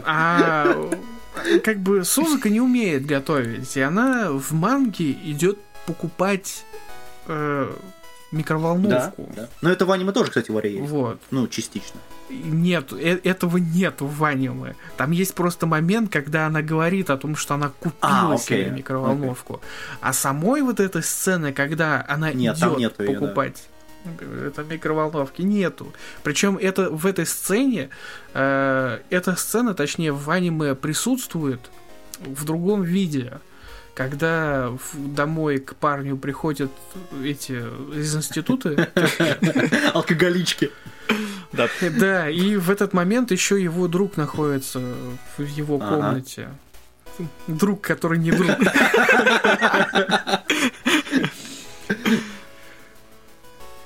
а 0.05 0.91
как 1.63 1.79
бы 1.79 2.05
Сузука 2.05 2.51
не 2.51 2.61
умеет 2.61 3.07
готовить, 3.07 3.77
и 3.77 3.81
она 3.81 4.33
в 4.33 4.53
манге 4.53 5.13
идет 5.13 5.59
покупать 5.87 6.65
э, 7.27 7.73
микроволновку. 8.33 9.29
да. 9.35 9.49
Но 9.63 9.71
это 9.71 9.87
в 9.87 9.91
аниме 9.93 10.13
тоже, 10.13 10.31
кстати, 10.31 10.51
говоря, 10.51 10.71
есть. 10.71 10.89
Вот. 10.91 11.21
Ну, 11.31 11.49
частично. 11.49 12.01
Нет, 12.31 12.93
э- 12.93 13.21
этого 13.25 13.57
нет 13.57 13.97
в 14.01 14.25
аниме. 14.25 14.75
Там 14.97 15.11
есть 15.11 15.35
просто 15.35 15.67
момент, 15.67 16.13
когда 16.13 16.47
она 16.47 16.63
говорит 16.63 17.11
о 17.11 17.17
том, 17.17 17.37
что 17.37 17.55
она 17.55 17.71
купила 17.71 18.35
А, 18.35 18.37
себе 18.39 18.61
окей, 18.63 18.71
микроволновку. 18.71 19.61
А 20.01 20.13
самой 20.13 20.63
вот 20.63 20.81
этой 20.81 21.03
сцены, 21.03 21.53
когда 21.53 22.05
она 22.09 22.33
Нет, 22.33 22.57
идет 22.59 22.79
нету 22.79 23.03
её, 23.03 23.13
да. 23.13 23.21
покупать 23.21 23.69
это 24.47 24.63
микроволновки 24.63 25.43
нету. 25.43 25.93
Причем 26.23 26.57
это 26.57 26.91
в 26.91 27.07
этой 27.07 27.27
сцене, 27.27 27.91
э, 28.33 28.99
эта 29.11 29.37
сцена, 29.37 29.75
точнее, 29.75 30.13
в 30.13 30.31
аниме 30.31 30.75
присутствует 30.75 31.61
в 32.21 32.45
другом 32.45 32.83
виде. 32.83 33.41
Когда 33.95 34.73
домой 34.95 35.59
к 35.59 35.75
парню 35.75 36.17
приходят 36.17 36.71
эти 37.23 37.53
из 37.95 38.15
института, 38.17 38.89
Алкоголички. 39.95 40.71
Да, 41.53 42.29
и 42.31 42.57
в 42.57 42.71
этот 42.71 42.93
момент 42.93 43.31
еще 43.33 43.61
его 43.63 43.89
друг 43.89 44.17
находится 44.17 44.81
в 45.37 45.43
его 45.45 45.77
Ага. 45.77 45.89
комнате. 45.97 46.49
Друг, 47.49 47.83
который 47.83 48.19
не 48.19 48.31
друг. 48.31 48.49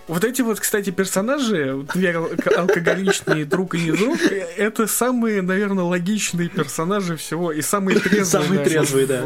Вот 0.07 0.23
эти 0.23 0.43
вот, 0.43 0.61
кстати, 0.61 0.91
персонажи, 0.91 1.83
две 1.95 2.15
ал- 2.15 2.29
алкоголичные 2.59 3.47
друг 3.47 3.75
и 3.75 3.79
не 3.81 3.93
друг, 3.93 4.19
это 4.59 4.87
самые, 4.87 5.41
наверное, 5.41 5.85
логичные 5.85 6.51
персонажи 6.51 7.17
всего 7.17 7.51
и 7.53 7.63
самые 7.63 7.99
трезвые. 8.01 8.45
Самые 8.45 8.65
трезвые, 8.65 9.07
да. 9.07 9.25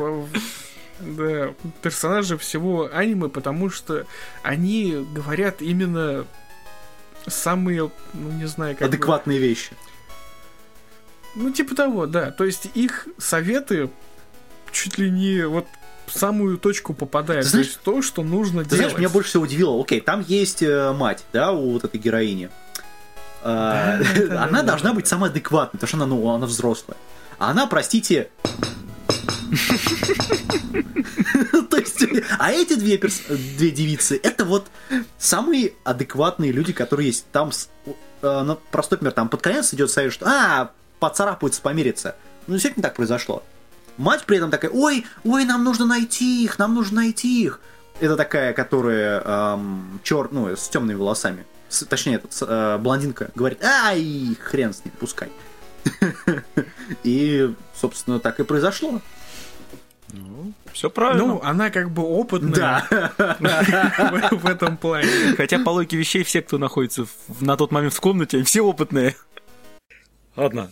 Да, 1.00 1.54
персонажи 1.82 2.36
всего 2.38 2.88
аниме, 2.92 3.28
потому 3.28 3.70
что 3.70 4.06
они 4.42 5.06
говорят 5.14 5.62
именно 5.62 6.24
самые, 7.26 7.90
ну 8.14 8.30
не 8.30 8.46
знаю, 8.46 8.74
как 8.76 8.88
бы- 8.88 8.94
Адекватные 8.94 9.38
вещи. 9.38 9.72
ну, 11.34 11.50
типа 11.52 11.74
того, 11.74 12.06
да. 12.06 12.30
То 12.30 12.44
есть 12.44 12.68
их 12.74 13.06
советы 13.18 13.90
чуть 14.72 14.98
ли 14.98 15.10
не 15.10 15.46
вот 15.46 15.66
в 16.06 16.18
самую 16.18 16.58
точку 16.58 16.94
попадают. 16.94 17.44
Ты 17.44 17.48
То 17.48 17.50
знаешь- 17.52 17.66
есть 17.68 17.80
то, 17.82 18.02
что 18.02 18.22
нужно 18.22 18.64
Ты 18.64 18.70
делать. 18.70 18.78
знаешь, 18.86 18.98
меня 18.98 19.08
больше 19.08 19.30
всего 19.30 19.44
удивило. 19.44 19.80
Окей, 19.80 20.00
там 20.00 20.24
есть 20.26 20.62
э, 20.62 20.92
мать, 20.92 21.24
да, 21.32 21.52
у 21.52 21.72
вот 21.72 21.84
этой 21.84 22.00
героини. 22.00 22.50
Да, 23.44 24.00
Она 24.42 24.62
должна 24.62 24.94
быть 24.94 25.06
самой 25.06 25.30
адекватной, 25.30 25.78
потому 25.78 25.88
что 25.88 25.96
она, 25.98 26.06
ну, 26.06 26.28
она 26.30 26.46
взрослая. 26.46 26.96
А 27.38 27.50
она, 27.50 27.66
простите... 27.66 28.30
То 31.70 31.76
есть, 31.76 32.04
а 32.38 32.50
эти 32.52 32.74
две, 32.74 32.96
перс- 32.98 33.22
две 33.28 33.70
девицы, 33.70 34.18
это 34.22 34.44
вот 34.44 34.66
самые 35.18 35.72
адекватные 35.84 36.52
люди, 36.52 36.72
которые 36.72 37.08
есть. 37.08 37.26
Там, 37.32 37.50
э, 37.86 37.92
ну, 38.22 38.58
простой 38.70 38.98
пример, 38.98 39.12
там 39.12 39.28
под 39.28 39.42
конец 39.42 39.72
идет 39.74 39.90
совет, 39.90 40.12
что 40.12 40.26
а, 40.26 40.70
поцарапаются, 41.00 41.60
помирятся. 41.62 42.16
Ну, 42.46 42.54
действительно 42.54 42.82
так 42.82 42.94
произошло. 42.94 43.42
Мать 43.96 44.24
при 44.26 44.36
этом 44.38 44.50
такая, 44.50 44.70
ой, 44.70 45.04
ой, 45.24 45.44
нам 45.44 45.64
нужно 45.64 45.86
найти 45.86 46.44
их, 46.44 46.58
нам 46.58 46.74
нужно 46.74 47.00
найти 47.02 47.42
их. 47.42 47.60
Это 48.00 48.16
такая, 48.16 48.52
которая 48.52 49.20
эм, 49.24 50.00
чер... 50.04 50.28
ну, 50.30 50.48
с 50.54 50.68
темными 50.68 50.96
волосами. 50.96 51.44
С- 51.68 51.84
точнее, 51.84 52.16
этот, 52.16 52.32
с- 52.32 52.46
э, 52.48 52.78
блондинка 52.78 53.30
говорит, 53.34 53.62
ай, 53.64 54.36
хрен 54.40 54.72
с 54.72 54.84
ним, 54.84 54.94
пускай. 55.00 55.30
И, 57.04 57.54
собственно, 57.74 58.18
так 58.20 58.40
и 58.40 58.44
произошло. 58.44 59.00
Все 60.72 60.88
правильно. 60.90 61.26
Ну, 61.26 61.40
она 61.42 61.70
как 61.70 61.90
бы 61.90 62.02
опытная 62.02 62.86
Да. 62.88 63.66
в, 64.32 64.46
этом 64.46 64.76
плане. 64.76 65.08
Хотя 65.36 65.58
по 65.58 65.70
логике 65.70 65.96
вещей 65.96 66.22
все, 66.22 66.40
кто 66.40 66.56
находится 66.58 67.04
в- 67.04 67.42
на 67.42 67.56
тот 67.56 67.72
момент 67.72 67.92
в 67.94 68.00
комнате, 68.00 68.42
все 68.44 68.62
опытные. 68.62 69.16
Ладно. 70.36 70.70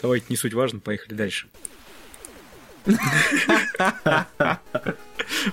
Давайте, 0.00 0.26
не 0.30 0.36
суть 0.36 0.54
важно, 0.54 0.78
поехали 0.80 1.14
дальше. 1.14 1.48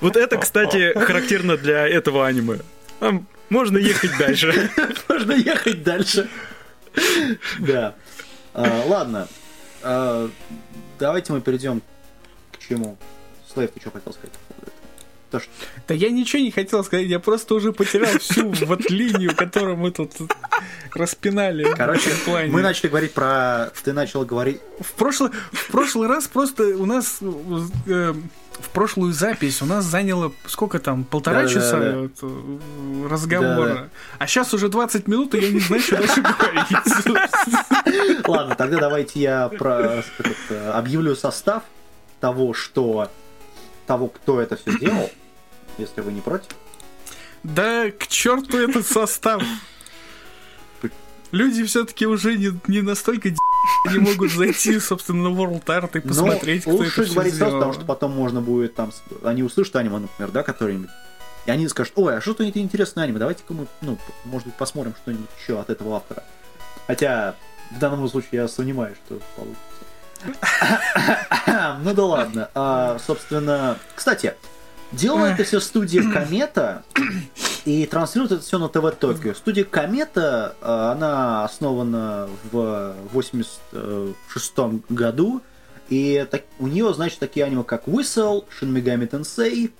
Вот 0.01 0.15
это, 0.15 0.37
кстати, 0.37 0.93
характерно 0.97 1.57
для 1.57 1.87
этого 1.87 2.25
аниме. 2.27 2.59
Там 2.99 3.27
можно 3.49 3.77
ехать 3.77 4.17
дальше. 4.17 4.69
Можно 5.09 5.33
ехать 5.33 5.83
дальше. 5.83 6.29
Да. 7.59 7.95
А, 8.53 8.83
Ладно. 8.87 9.27
А, 9.81 10.29
Давайте 10.99 11.33
мы 11.33 11.41
перейдем 11.41 11.81
к 12.51 12.59
чему. 12.59 12.97
Слайв, 13.51 13.71
ты 13.71 13.79
что 13.79 13.91
хотел 13.91 14.13
сказать? 14.13 14.31
То, 15.33 15.39
что- 15.39 15.49
Да 15.87 15.95
я 15.95 16.11
ничего 16.11 16.43
не 16.43 16.51
хотел 16.51 16.83
сказать, 16.83 17.07
я 17.07 17.19
просто 17.19 17.55
уже 17.55 17.73
потерял 17.73 18.19
всю 18.19 18.49
вот 18.49 18.87
линию, 18.91 19.35
которую 19.35 19.77
мы 19.77 19.89
тут 19.89 20.11
распинали. 20.93 21.73
Короче, 21.75 22.11
мы 22.27 22.61
начали 22.61 22.89
говорить 22.89 23.13
про... 23.13 23.71
Ты 23.83 23.93
начал 23.93 24.25
говорить... 24.25 24.61
В 24.79 24.91
прошлый, 24.91 25.31
в 25.51 25.71
прошлый 25.71 26.07
раз 26.07 26.27
просто 26.27 26.65
у 26.77 26.85
нас 26.85 27.17
э, 27.87 28.13
в 28.51 28.69
прошлую 28.69 29.11
запись 29.13 29.63
у 29.63 29.65
нас 29.65 29.85
заняло 29.85 30.31
сколько 30.45 30.77
там, 30.77 31.03
полтора 31.03 31.41
Да-да-да-да. 31.41 31.61
часа 31.61 31.97
вот, 31.97 32.11
э, 32.21 33.07
разговора. 33.09 33.69
Да-да. 33.69 33.87
А 34.19 34.27
сейчас 34.27 34.53
уже 34.53 34.69
20 34.69 35.07
минут, 35.07 35.33
и 35.33 35.39
я 35.39 35.49
не 35.49 35.61
знаю, 35.61 35.81
что 35.81 35.97
дальше 35.97 36.21
говорить. 36.21 36.67
Ладно, 38.27 38.53
тогда 38.55 38.77
давайте 38.79 39.19
я 39.19 39.49
про, 39.49 40.03
э, 40.49 40.71
объявлю 40.71 41.15
состав 41.15 41.63
того, 42.19 42.53
что... 42.53 43.09
Того, 43.85 44.07
кто 44.07 44.39
это 44.39 44.55
все 44.55 44.79
делал, 44.79 45.11
если 45.77 46.01
вы 46.01 46.11
не 46.11 46.21
против. 46.21 46.49
Да 47.43 47.91
к 47.91 48.07
черту 48.07 48.57
этот 48.57 48.87
состав. 48.87 49.43
Люди 51.31 51.63
все-таки 51.63 52.05
уже 52.05 52.37
не, 52.37 52.51
не 52.67 52.81
настолько 52.81 53.29
не 53.29 53.99
могут 53.99 54.31
зайти, 54.31 54.79
собственно, 54.79 55.29
на 55.29 55.35
World 55.35 55.65
Art 55.65 55.97
и 55.97 55.99
посмотреть, 55.99 56.65
Но 56.67 56.73
кто 56.73 56.83
это 56.83 56.83
лучше 56.83 57.03
все 57.05 57.13
говорить 57.13 57.35
сразу, 57.35 57.55
потому 57.55 57.73
что 57.73 57.85
потом 57.85 58.11
можно 58.11 58.39
будет 58.39 58.75
там... 58.75 58.91
Они 59.23 59.41
услышат 59.41 59.75
аниме, 59.77 59.97
например, 59.97 60.31
да, 60.31 60.43
который-нибудь. 60.43 60.91
И 61.47 61.51
они 61.51 61.67
скажут, 61.67 61.93
ой, 61.95 62.17
а 62.17 62.21
что-то 62.21 62.43
это 62.43 62.59
интересное 62.59 63.05
аниме, 63.05 63.17
давайте-ка 63.17 63.53
мы, 63.53 63.65
ну, 63.81 63.97
может 64.25 64.47
быть, 64.47 64.55
посмотрим 64.55 64.93
что-нибудь 65.01 65.29
еще 65.41 65.59
от 65.59 65.71
этого 65.71 65.97
автора. 65.97 66.23
Хотя, 66.85 67.35
в 67.71 67.79
данном 67.79 68.07
случае 68.07 68.29
я 68.33 68.47
сомневаюсь, 68.47 68.97
что 69.05 69.19
получится. 69.35 69.83
Ну 71.83 71.93
да 71.93 72.05
ладно. 72.05 72.49
А, 72.55 72.97
собственно, 72.99 73.77
кстати, 73.95 74.35
делала 74.93 75.25
это 75.27 75.43
все 75.43 75.59
студия 75.59 76.03
Комета 76.13 76.83
и 77.65 77.85
транслирует 77.85 78.33
это 78.33 78.41
все 78.41 78.59
на 78.59 78.69
ТВ 78.69 78.95
Токио. 78.97 79.33
Студия 79.33 79.63
Комета, 79.63 80.55
а, 80.61 80.91
она 80.91 81.43
основана 81.45 82.29
в 82.51 82.95
86 83.13 84.81
году, 84.89 85.41
и 85.89 86.25
так- 86.29 86.43
у 86.59 86.67
нее, 86.67 86.93
значит, 86.93 87.19
такие 87.19 87.45
аниме, 87.45 87.63
как 87.63 87.87
Whistle, 87.87 88.45
Shin 88.59 88.71
Megami 88.71 89.09
Tensei, 89.09 89.71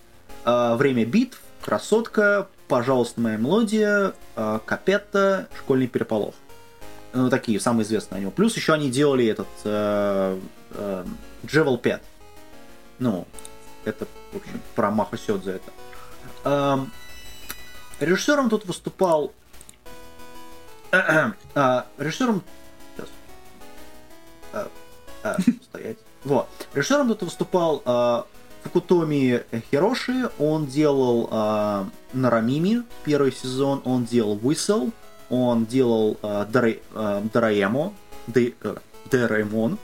э, 0.46 0.76
«Время 0.76 1.06
битв», 1.06 1.40
«Красотка», 1.62 2.48
«Пожалуйста, 2.68 3.22
моя 3.22 3.38
мелодия», 3.38 4.14
э, 4.36 4.60
«Капетта», 4.66 5.48
«Школьный 5.58 5.88
переполох». 5.88 6.36
Ну, 7.14 7.30
такие 7.30 7.60
самые 7.60 7.86
известные 7.86 8.22
него. 8.22 8.32
Плюс 8.32 8.56
еще 8.56 8.74
они 8.74 8.90
делали 8.90 9.26
этот 9.28 9.48
э, 9.64 10.40
э, 10.72 11.06
Джевел 11.46 11.78
5. 11.78 12.02
Ну, 13.00 13.28
это, 13.86 14.08
в 14.34 14.38
общем, 14.38 14.62
про 14.76 14.92
Маха 14.92 15.18
Сёдзе 15.18 15.52
это. 15.52 15.72
Эм, 16.44 16.92
режиссером 18.00 18.50
тут 18.50 18.66
выступал... 18.66 19.32
А, 21.56 21.86
режиссером... 21.98 22.44
Сейчас. 22.96 23.10
А, 24.54 24.68
а, 25.24 25.38
стоять. 25.64 25.98
Вот. 26.24 26.48
Режиссером 26.74 27.08
тут 27.10 27.24
выступал 27.24 27.82
а, 27.86 28.26
Фукутоми 28.64 29.44
Хироши. 29.72 30.30
Он 30.40 30.66
делал 30.68 31.90
Нарамими 32.14 32.84
первый 33.04 33.32
сезон. 33.32 33.82
Он 33.86 34.06
делал 34.06 34.38
Whistle. 34.38 34.92
Он 35.30 35.66
делал 35.66 36.18
Дора- 36.22 36.80
Дораэмо. 37.34 37.94
Э, 38.36 38.52
Дораэмон. 39.12 39.78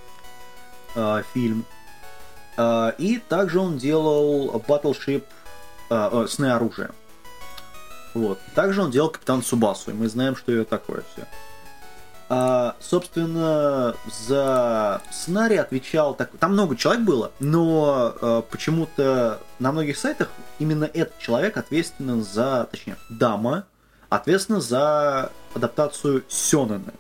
фильм. 1.34 1.66
А, 2.60 2.94
и 2.98 3.20
также 3.20 3.62
он 3.62 3.78
делал 3.78 4.50
Battleship 4.68 5.24
а, 5.90 6.24
э, 6.24 6.28
Сны 6.28 6.48
оружия. 6.48 6.92
Вот. 8.14 8.38
Также 8.54 8.84
он 8.84 8.92
делал 8.92 9.10
Капитан 9.10 9.42
Субасу, 9.42 9.92
и 9.92 9.94
мы 9.94 10.10
знаем, 10.10 10.36
что 10.36 10.52
это 10.52 10.70
такое 10.70 11.04
все. 11.14 11.26
А, 12.28 12.76
собственно, 12.82 13.96
за 14.28 15.02
сценарий 15.10 15.56
отвечал 15.56 16.16
так. 16.16 16.32
Там 16.38 16.52
много 16.52 16.76
человек 16.76 17.04
было, 17.06 17.32
но 17.40 18.14
а, 18.22 18.42
почему-то 18.42 19.40
на 19.60 19.72
многих 19.72 19.98
сайтах 19.98 20.28
именно 20.60 20.84
этот 20.84 21.18
человек 21.18 21.56
ответственен 21.56 22.26
за, 22.26 22.68
точнее, 22.70 22.98
дама, 23.10 23.64
ответственна 24.10 24.60
за 24.60 25.32
адаптацию 25.56 26.26
Сёнэна. 26.28 26.92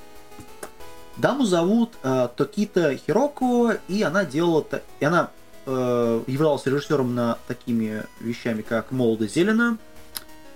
Даму 1.17 1.43
зовут 1.43 1.95
э, 2.01 2.29
Токита 2.37 2.95
Хироко, 2.95 3.77
и 3.89 4.03
она 4.03 4.23
делала, 4.23 4.65
и 5.01 5.03
она 5.03 5.31
э, 5.65 6.23
являлась 6.27 6.65
режиссером 6.65 7.15
на 7.15 7.37
такими 7.47 8.03
вещами, 8.19 8.61
как 8.61 8.91
Молодо 8.91 9.27
Зелено, 9.27 9.77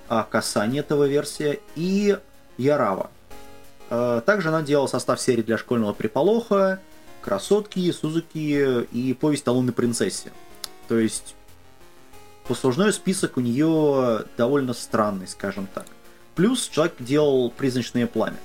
а, 0.09 0.23
Касание 0.23 0.81
этого 0.81 1.07
версия 1.07 1.59
и 1.75 2.17
Ярава. 2.57 3.09
Э, 3.89 4.21
Также 4.25 4.49
она 4.49 4.61
делала 4.61 4.87
состав 4.87 5.19
серии 5.21 5.41
для 5.41 5.57
школьного 5.57 5.93
приполоха, 5.93 6.79
Красотки, 7.21 7.91
Сузуки 7.91 8.83
и 8.91 9.13
Повесть 9.13 9.47
о 9.47 9.51
лунной 9.51 9.73
принцессе. 9.73 10.31
То 10.87 10.97
есть 10.99 11.35
послужной 12.47 12.91
список 12.91 13.37
у 13.37 13.41
нее 13.41 14.25
довольно 14.37 14.73
странный, 14.73 15.27
скажем 15.27 15.67
так. 15.73 15.85
Плюс 16.35 16.67
человек 16.67 16.95
делал 16.99 17.49
призрачное 17.51 18.07
пламя. 18.07 18.37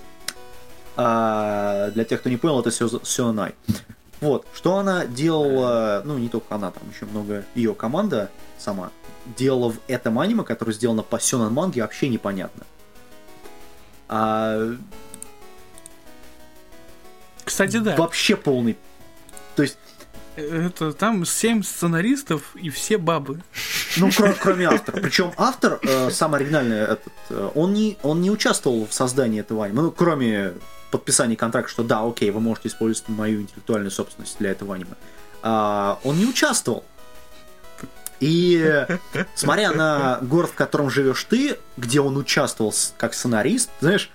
А, 0.96 1.90
для 1.90 2.04
тех, 2.04 2.20
кто 2.20 2.28
не 2.28 2.36
понял, 2.36 2.60
это 2.60 2.70
Сёнай. 2.70 3.54
Вот, 4.20 4.46
что 4.54 4.76
она 4.78 5.06
делала, 5.06 6.02
ну 6.04 6.18
не 6.18 6.28
только 6.28 6.54
она, 6.56 6.70
там 6.72 6.82
еще 6.92 7.04
много 7.06 7.44
ее 7.54 7.74
команда 7.74 8.30
сама 8.58 8.90
делала 9.36 9.70
в 9.72 9.78
этом 9.86 10.18
аниме, 10.18 10.42
которое 10.42 10.72
сделано 10.72 11.02
по 11.02 11.20
Сёнэн 11.20 11.52
манге, 11.52 11.82
вообще 11.82 12.08
непонятно. 12.08 12.64
А, 14.08 14.74
Кстати, 17.44 17.78
да. 17.78 17.96
Вообще 17.96 18.36
полный. 18.36 18.76
То 19.56 19.62
есть, 19.62 19.78
Это 20.36 20.92
там 20.92 21.24
семь 21.24 21.62
сценаристов 21.62 22.54
и 22.56 22.70
все 22.70 22.96
бабы. 22.98 23.42
ну, 23.96 24.08
кро- 24.08 24.36
кроме 24.40 24.66
автора. 24.66 25.00
Причем 25.00 25.32
автор, 25.36 25.78
э, 25.82 26.10
самый 26.10 26.40
оригинальный, 26.40 26.76
этот, 26.78 27.12
э, 27.30 27.50
он, 27.54 27.72
не, 27.74 27.96
он 28.02 28.20
не 28.20 28.30
участвовал 28.30 28.86
в 28.86 28.92
создании 28.94 29.40
этого 29.40 29.64
аниме. 29.64 29.82
Ну, 29.82 29.90
кроме 29.90 30.54
подписания 30.90 31.36
контракта, 31.36 31.70
что 31.70 31.82
да, 31.82 32.06
окей, 32.06 32.30
вы 32.30 32.40
можете 32.40 32.68
использовать 32.68 33.08
мою 33.08 33.42
интеллектуальную 33.42 33.90
собственность 33.90 34.38
для 34.38 34.50
этого 34.50 34.74
аниме. 34.74 34.94
А, 35.42 35.98
он 36.04 36.18
не 36.18 36.26
участвовал. 36.26 36.84
И 38.20 38.86
смотря 39.34 39.72
на 39.72 40.18
город, 40.22 40.50
в 40.50 40.54
котором 40.54 40.90
живешь 40.90 41.24
ты, 41.24 41.56
где 41.76 42.00
он 42.00 42.16
участвовал 42.16 42.74
как 42.96 43.14
сценарист, 43.14 43.70
знаешь, 43.80 44.10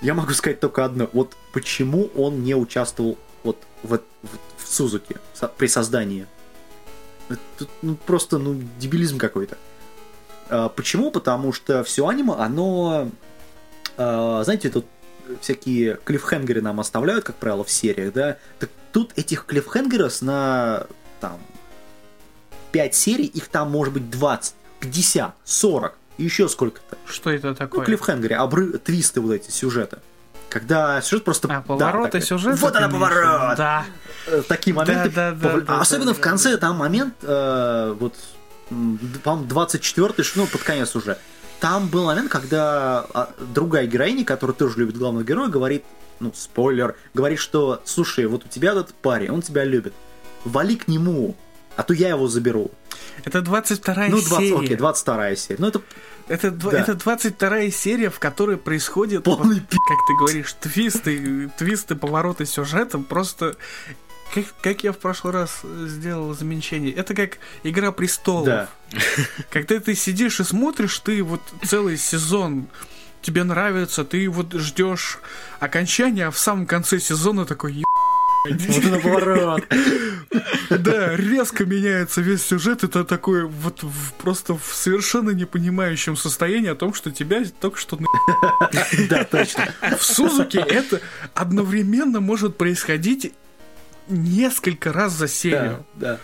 я 0.00 0.14
могу 0.14 0.32
сказать 0.32 0.58
только 0.58 0.84
одно. 0.84 1.08
Вот 1.12 1.36
почему 1.52 2.10
он 2.16 2.42
не 2.42 2.54
участвовал 2.56 3.16
вот 3.44 3.62
в, 3.84 3.96
в- 3.96 4.00
в 4.58 4.68
Сузуке 4.68 5.16
при 5.56 5.68
создании. 5.68 6.26
Тут, 7.56 7.68
ну, 7.82 7.94
просто 7.94 8.38
ну, 8.38 8.60
дебилизм 8.78 9.18
какой-то. 9.18 9.56
А, 10.48 10.68
почему? 10.68 11.10
Потому 11.10 11.52
что 11.52 11.84
все 11.84 12.08
аниме, 12.08 12.34
оно... 12.34 13.08
а, 13.96 14.42
знаете, 14.42 14.68
тут 14.70 14.84
всякие 15.40 15.98
клиффхенгеры 16.04 16.60
нам 16.60 16.80
оставляют, 16.80 17.24
как 17.24 17.36
правило, 17.36 17.64
в 17.64 17.70
сериях, 17.70 18.12
да? 18.12 18.36
Так 18.58 18.70
тут 18.92 19.12
этих 19.16 19.44
клиффхенгеров 19.46 20.20
на 20.22 20.86
там 21.20 21.38
5 22.72 22.94
серий, 22.94 23.26
их 23.26 23.48
там 23.48 23.70
может 23.70 23.94
быть 23.94 24.10
20, 24.10 24.54
50, 24.80 25.34
40, 25.44 25.94
и 26.18 26.24
еще 26.24 26.48
сколько-то. 26.48 26.96
Что 27.06 27.30
это 27.30 27.48
Ну, 27.48 27.54
такое? 27.54 27.84
клиффхенгеры, 27.86 28.34
обры... 28.36 28.78
твисты 28.78 29.20
вот 29.20 29.32
эти 29.32 29.50
сюжета. 29.50 30.00
Когда 30.50 31.00
сюжет 31.00 31.24
просто... 31.24 31.48
А, 31.48 31.50
да, 31.50 31.60
повороты 31.62 32.12
такой, 32.12 32.26
сюжета? 32.26 32.56
Вот 32.56 32.76
она 32.76 32.88
поворот! 32.88 33.56
Да. 33.56 33.84
Э, 34.26 34.42
Такие 34.46 34.74
моменты. 34.74 35.10
да, 35.10 35.32
да, 35.32 35.48
повл- 35.48 35.60
да, 35.62 35.80
Особенно 35.80 36.12
да, 36.12 36.14
в 36.14 36.16
да, 36.18 36.22
конце, 36.22 36.56
там 36.58 36.76
момент, 36.76 37.14
э, 37.22 37.96
вот, 37.98 38.14
по-моему, 38.68 39.46
24 39.48 40.22
ш- 40.22 40.32
ну, 40.36 40.46
под 40.46 40.62
конец 40.62 40.94
уже. 40.94 41.18
Там 41.60 41.88
был 41.88 42.04
момент, 42.04 42.30
когда 42.30 43.06
а, 43.14 43.30
другая 43.54 43.86
героиня, 43.86 44.24
которая 44.24 44.54
тоже 44.54 44.78
любит 44.78 44.96
главного 44.98 45.24
героя, 45.24 45.48
говорит, 45.48 45.84
ну, 46.20 46.32
спойлер, 46.34 46.96
говорит, 47.14 47.38
что, 47.38 47.80
слушай, 47.84 48.26
вот 48.26 48.44
у 48.44 48.48
тебя 48.48 48.72
этот 48.72 48.94
парень, 48.94 49.30
он 49.30 49.42
тебя 49.42 49.64
любит, 49.64 49.94
вали 50.44 50.76
к 50.76 50.88
нему, 50.88 51.36
а 51.76 51.82
то 51.82 51.94
я 51.94 52.10
его 52.10 52.28
заберу. 52.28 52.70
Это 53.24 53.40
22 53.40 53.94
Ну, 54.08 54.20
20, 54.20 54.28
серия. 54.30 54.56
окей, 54.58 54.76
22 54.76 55.36
серия. 55.36 55.60
Ну, 55.60 55.68
это 55.68 55.80
Это, 56.26 56.50
Да. 56.50 56.70
это 56.72 56.94
22 56.94 57.70
серия, 57.70 58.08
в 58.10 58.18
которой 58.18 58.56
происходит, 58.56 59.24
Полный 59.24 59.56
вот, 59.56 59.62
как 59.70 59.98
ты 60.08 60.14
говоришь, 60.18 60.54
твисты, 60.54 61.50
твисты, 61.58 61.94
повороты 61.96 62.46
сюжета. 62.46 62.98
Просто, 62.98 63.56
как, 64.34 64.44
как 64.60 64.84
я 64.84 64.92
в 64.92 64.98
прошлый 64.98 65.32
раз 65.32 65.60
сделал 65.86 66.34
замечание, 66.34 66.92
это 66.92 67.14
как 67.14 67.38
Игра 67.62 67.92
престолов. 67.92 68.46
Да. 68.46 68.68
Когда 69.50 69.78
ты 69.78 69.94
сидишь 69.94 70.40
и 70.40 70.44
смотришь, 70.44 70.98
ты 70.98 71.22
вот 71.22 71.40
целый 71.64 71.96
сезон 71.96 72.66
тебе 73.22 73.44
нравится, 73.44 74.04
ты 74.04 74.28
вот 74.28 74.52
ждешь 74.52 75.18
окончания, 75.60 76.26
а 76.26 76.30
в 76.30 76.38
самом 76.38 76.66
конце 76.66 76.98
сезона 76.98 77.46
такой 77.46 77.72
«Еб- 77.74 77.84
вот 78.50 78.84
это 78.84 78.98
поворот. 78.98 79.62
Да, 80.70 81.14
резко 81.14 81.64
меняется 81.64 82.20
весь 82.20 82.42
сюжет, 82.42 82.82
это 82.82 83.04
такое 83.04 83.46
вот 83.46 83.82
в- 83.82 84.12
просто 84.14 84.54
в 84.56 84.74
совершенно 84.74 85.30
непонимающем 85.30 86.16
состоянии 86.16 86.68
о 86.70 86.74
том, 86.74 86.92
что 86.92 87.12
тебя 87.12 87.42
только 87.60 87.78
что 87.78 87.96
на... 87.96 88.08
Да, 89.08 89.24
точно. 89.24 89.72
В 89.96 90.02
Сузуке 90.04 90.58
это 90.58 91.00
одновременно 91.34 92.20
может 92.20 92.56
происходить 92.56 93.32
несколько 94.08 94.92
раз 94.92 95.12
за 95.12 95.24
Да, 95.24 95.28
серию. 95.28 95.86
да. 95.94 96.18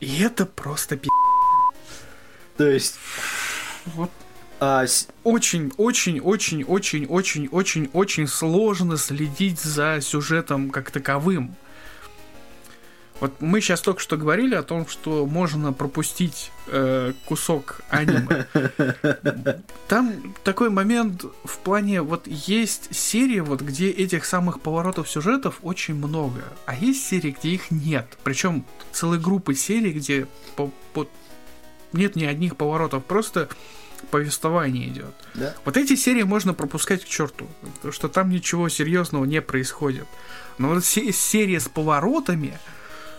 И 0.00 0.20
это 0.22 0.46
просто 0.46 0.96
пи***. 0.96 1.08
То 2.56 2.68
есть... 2.68 2.96
Вот. 3.86 4.10
а, 4.60 4.86
с- 4.86 5.08
Очень, 5.24 5.72
очень, 5.76 6.20
очень, 6.20 6.64
очень, 6.64 7.06
очень, 7.06 7.48
очень, 7.50 7.90
очень 7.92 8.26
сложно 8.26 8.96
следить 8.96 9.60
за 9.60 10.00
сюжетом 10.00 10.70
как 10.70 10.90
таковым. 10.90 11.54
Вот 13.20 13.40
мы 13.40 13.60
сейчас 13.62 13.80
только 13.80 14.00
что 14.00 14.16
говорили 14.18 14.54
о 14.54 14.62
том, 14.62 14.86
что 14.86 15.24
можно 15.24 15.72
пропустить 15.72 16.52
э, 16.66 17.14
кусок 17.24 17.80
аниме. 17.88 18.46
Там 19.88 20.34
такой 20.44 20.68
момент 20.70 21.24
в 21.44 21.58
плане, 21.58 22.02
вот 22.02 22.26
есть 22.26 22.94
серии, 22.94 23.40
вот 23.40 23.62
где 23.62 23.88
этих 23.90 24.24
самых 24.24 24.60
поворотов 24.60 25.08
сюжетов 25.08 25.58
очень 25.62 25.94
много, 25.94 26.42
а 26.66 26.74
есть 26.74 27.06
серии, 27.06 27.34
где 27.38 27.50
их 27.50 27.70
нет. 27.70 28.06
Причем 28.22 28.64
целые 28.92 29.20
группы 29.20 29.54
серий, 29.54 29.92
где 29.92 30.26
по- 30.56 30.70
по- 30.92 31.08
нет 31.92 32.16
ни 32.16 32.24
одних 32.24 32.56
поворотов, 32.56 33.04
просто 33.04 33.48
повествование 34.10 34.88
идет. 34.88 35.14
Да. 35.34 35.54
Вот 35.64 35.76
эти 35.78 35.96
серии 35.96 36.22
можно 36.22 36.52
пропускать 36.52 37.02
к 37.04 37.08
черту, 37.08 37.46
потому 37.76 37.92
что 37.92 38.08
там 38.08 38.28
ничего 38.28 38.68
серьезного 38.68 39.24
не 39.24 39.40
происходит. 39.40 40.06
Но 40.58 40.68
вот 40.68 40.84
се- 40.84 41.12
серии 41.12 41.58
с 41.58 41.68
поворотами, 41.68 42.58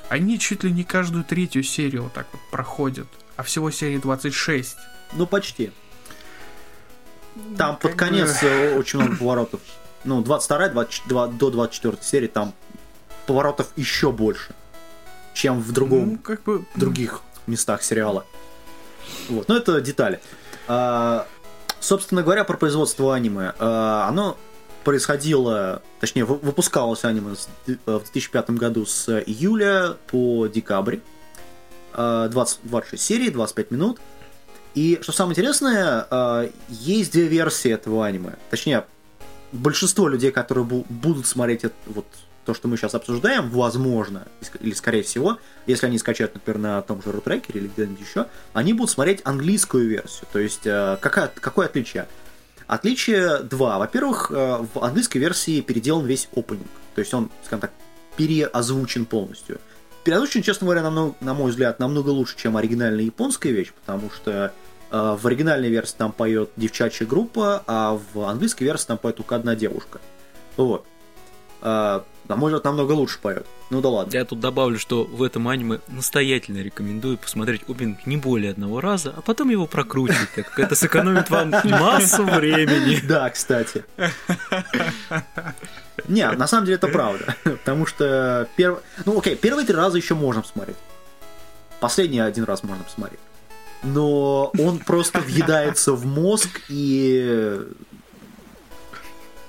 они 0.09 0.39
чуть 0.39 0.63
ли 0.63 0.71
не 0.71 0.83
каждую 0.83 1.23
третью 1.23 1.63
серию 1.63 2.03
вот 2.03 2.13
так 2.13 2.27
вот 2.31 2.41
проходят. 2.51 3.07
А 3.35 3.43
всего 3.43 3.71
серии 3.71 3.97
26. 3.97 4.77
Ну, 5.13 5.27
почти. 5.27 5.71
Там 7.57 7.77
под 7.77 7.91
как 7.91 7.99
конец 7.99 8.41
э, 8.41 8.77
очень 8.77 8.99
много 8.99 9.15
поворотов. 9.17 9.61
Ну, 10.03 10.21
22 10.21 10.69
22 10.69 11.27
до 11.27 11.49
24 11.51 11.97
серии 12.01 12.27
там 12.27 12.53
поворотов 13.25 13.67
еще 13.75 14.11
больше, 14.11 14.55
чем 15.33 15.59
в 15.61 15.71
другом, 15.71 16.13
Ну, 16.13 16.17
как 16.17 16.43
бы... 16.43 16.65
в 16.73 16.79
других 16.79 17.21
местах 17.45 17.83
сериала. 17.83 18.25
Вот, 19.29 19.47
но 19.47 19.57
это 19.57 19.79
детали. 19.81 20.19
А, 20.67 21.27
собственно 21.79 22.23
говоря, 22.23 22.43
про 22.43 22.57
производство 22.57 23.13
аниме. 23.13 23.53
А, 23.59 24.07
оно 24.07 24.37
происходило, 24.87 25.81
точнее, 25.99 26.23
вы- 26.23 26.37
выпускалось 26.37 27.03
аниме 27.03 27.35
э, 27.67 27.73
в 27.85 28.03
2005 28.03 28.51
году 28.51 28.85
с 28.85 29.09
июля 29.19 29.97
по 30.07 30.47
декабрь. 30.47 30.99
А, 31.91 32.29
20, 32.29 32.59
26 32.63 33.03
серий, 33.03 33.29
25 33.29 33.71
минут. 33.71 33.99
И 34.75 34.97
что 35.01 35.11
самое 35.11 35.33
интересное, 35.33 36.07
а, 36.09 36.49
есть 36.69 37.11
две 37.11 37.27
версии 37.27 37.69
этого 37.69 38.05
аниме. 38.05 38.35
Точнее, 38.49 38.85
большинство 39.51 40.07
людей, 40.07 40.31
которые 40.31 40.65
бу- 40.65 40.85
будут 40.87 41.27
смотреть 41.27 41.65
это, 41.65 41.75
вот 41.87 42.05
то, 42.45 42.53
что 42.53 42.69
мы 42.69 42.77
сейчас 42.77 42.95
обсуждаем, 42.95 43.49
возможно, 43.49 44.25
или 44.61 44.73
скорее 44.73 45.03
всего, 45.03 45.37
если 45.65 45.87
они 45.87 45.97
скачают, 45.97 46.33
например, 46.33 46.59
на 46.59 46.81
том 46.81 47.03
же 47.03 47.11
Рутрекере 47.11 47.59
или 47.59 47.67
где-нибудь 47.67 47.99
еще, 47.99 48.27
они 48.53 48.71
будут 48.71 48.91
смотреть 48.91 49.19
английскую 49.25 49.85
версию. 49.89 50.27
То 50.31 50.39
есть, 50.39 50.61
э, 50.65 50.97
какая, 51.01 51.27
какое 51.27 51.65
отличие? 51.65 52.07
Отличие 52.67 53.39
два. 53.39 53.79
Во-первых, 53.79 54.29
э, 54.29 54.65
в 54.73 54.83
английской 54.83 55.19
версии 55.19 55.61
переделан 55.61 56.05
весь 56.05 56.27
опенинг. 56.35 56.67
То 56.95 56.99
есть 56.99 57.13
он, 57.13 57.31
скажем 57.43 57.61
так, 57.61 57.71
переозвучен 58.17 59.05
полностью. 59.05 59.59
Переозвучен, 60.03 60.41
честно 60.41 60.65
говоря, 60.65 60.83
намного, 60.83 61.15
на 61.21 61.33
мой 61.33 61.51
взгляд, 61.51 61.79
намного 61.79 62.09
лучше, 62.09 62.35
чем 62.37 62.57
оригинальная 62.57 63.05
японская 63.05 63.53
вещь, 63.53 63.71
потому 63.73 64.11
что 64.11 64.53
э, 64.91 65.17
в 65.19 65.25
оригинальной 65.25 65.69
версии 65.69 65.95
там 65.97 66.11
поет 66.11 66.49
девчачья 66.57 67.05
группа, 67.05 67.63
а 67.67 67.99
в 68.13 68.21
английской 68.21 68.65
версии 68.65 68.87
там 68.87 68.97
поет 68.97 69.15
только 69.17 69.35
одна 69.35 69.55
девушка. 69.55 69.99
Вот. 70.57 70.85
Э, 71.61 72.01
мой 72.35 72.51
взгляд, 72.51 72.65
намного 72.65 72.91
лучше 72.91 73.19
поет. 73.19 73.45
Ну 73.69 73.81
да 73.81 73.89
ладно. 73.89 74.11
Я 74.11 74.25
тут 74.25 74.39
добавлю, 74.39 74.77
что 74.77 75.03
в 75.05 75.23
этом 75.23 75.47
аниме 75.47 75.79
настоятельно 75.87 76.59
рекомендую 76.59 77.17
посмотреть 77.17 77.61
опенинг 77.67 78.05
не 78.05 78.17
более 78.17 78.51
одного 78.51 78.81
раза, 78.81 79.13
а 79.15 79.21
потом 79.21 79.49
его 79.49 79.65
прокручивать, 79.65 80.29
так 80.35 80.49
как 80.49 80.59
это 80.59 80.75
сэкономит 80.75 81.29
вам 81.29 81.51
массу 81.63 82.23
времени. 82.23 82.97
Да, 83.07 83.29
кстати. 83.29 83.85
Не, 86.07 86.29
на 86.31 86.47
самом 86.47 86.65
деле 86.65 86.75
это 86.75 86.87
правда. 86.87 87.35
Потому 87.43 87.85
что 87.85 88.47
первый... 88.57 88.81
Ну, 89.05 89.17
окей, 89.17 89.35
первые 89.35 89.65
три 89.65 89.75
раза 89.75 89.97
еще 89.97 90.13
можно 90.13 90.41
посмотреть. 90.41 90.75
Последний 91.79 92.19
один 92.19 92.43
раз 92.43 92.63
можно 92.63 92.83
посмотреть. 92.83 93.19
Но 93.83 94.51
он 94.59 94.79
просто 94.79 95.19
въедается 95.19 95.93
в 95.93 96.05
мозг 96.05 96.49
и 96.67 97.61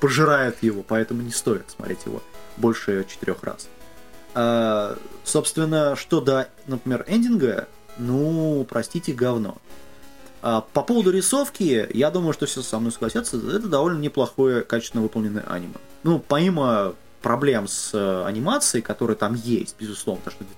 пожирает 0.00 0.62
его, 0.62 0.82
поэтому 0.82 1.22
не 1.22 1.32
стоит 1.32 1.70
смотреть 1.70 2.04
его 2.06 2.22
больше 2.58 3.06
четырех 3.08 3.42
раз. 3.42 3.68
А, 4.34 4.96
собственно, 5.24 5.96
что 5.96 6.20
до, 6.20 6.48
например, 6.66 7.04
эндинга, 7.08 7.68
ну, 7.98 8.66
простите, 8.68 9.12
говно. 9.12 9.58
А, 10.42 10.60
по 10.60 10.82
поводу 10.82 11.10
рисовки, 11.10 11.88
я 11.92 12.10
думаю, 12.10 12.32
что 12.32 12.46
все 12.46 12.62
со 12.62 12.78
мной 12.78 12.92
согласятся, 12.92 13.36
это 13.36 13.68
довольно 13.68 13.98
неплохое, 13.98 14.62
качественно 14.62 15.02
выполненное 15.02 15.44
аниме. 15.48 15.74
Ну, 16.04 16.18
помимо 16.20 16.94
проблем 17.22 17.66
с 17.66 17.92
э, 17.92 18.24
анимацией, 18.24 18.80
которые 18.80 19.16
там 19.16 19.34
есть, 19.34 19.74
безусловно, 19.78 20.22
потому 20.24 20.46
что 20.46 20.54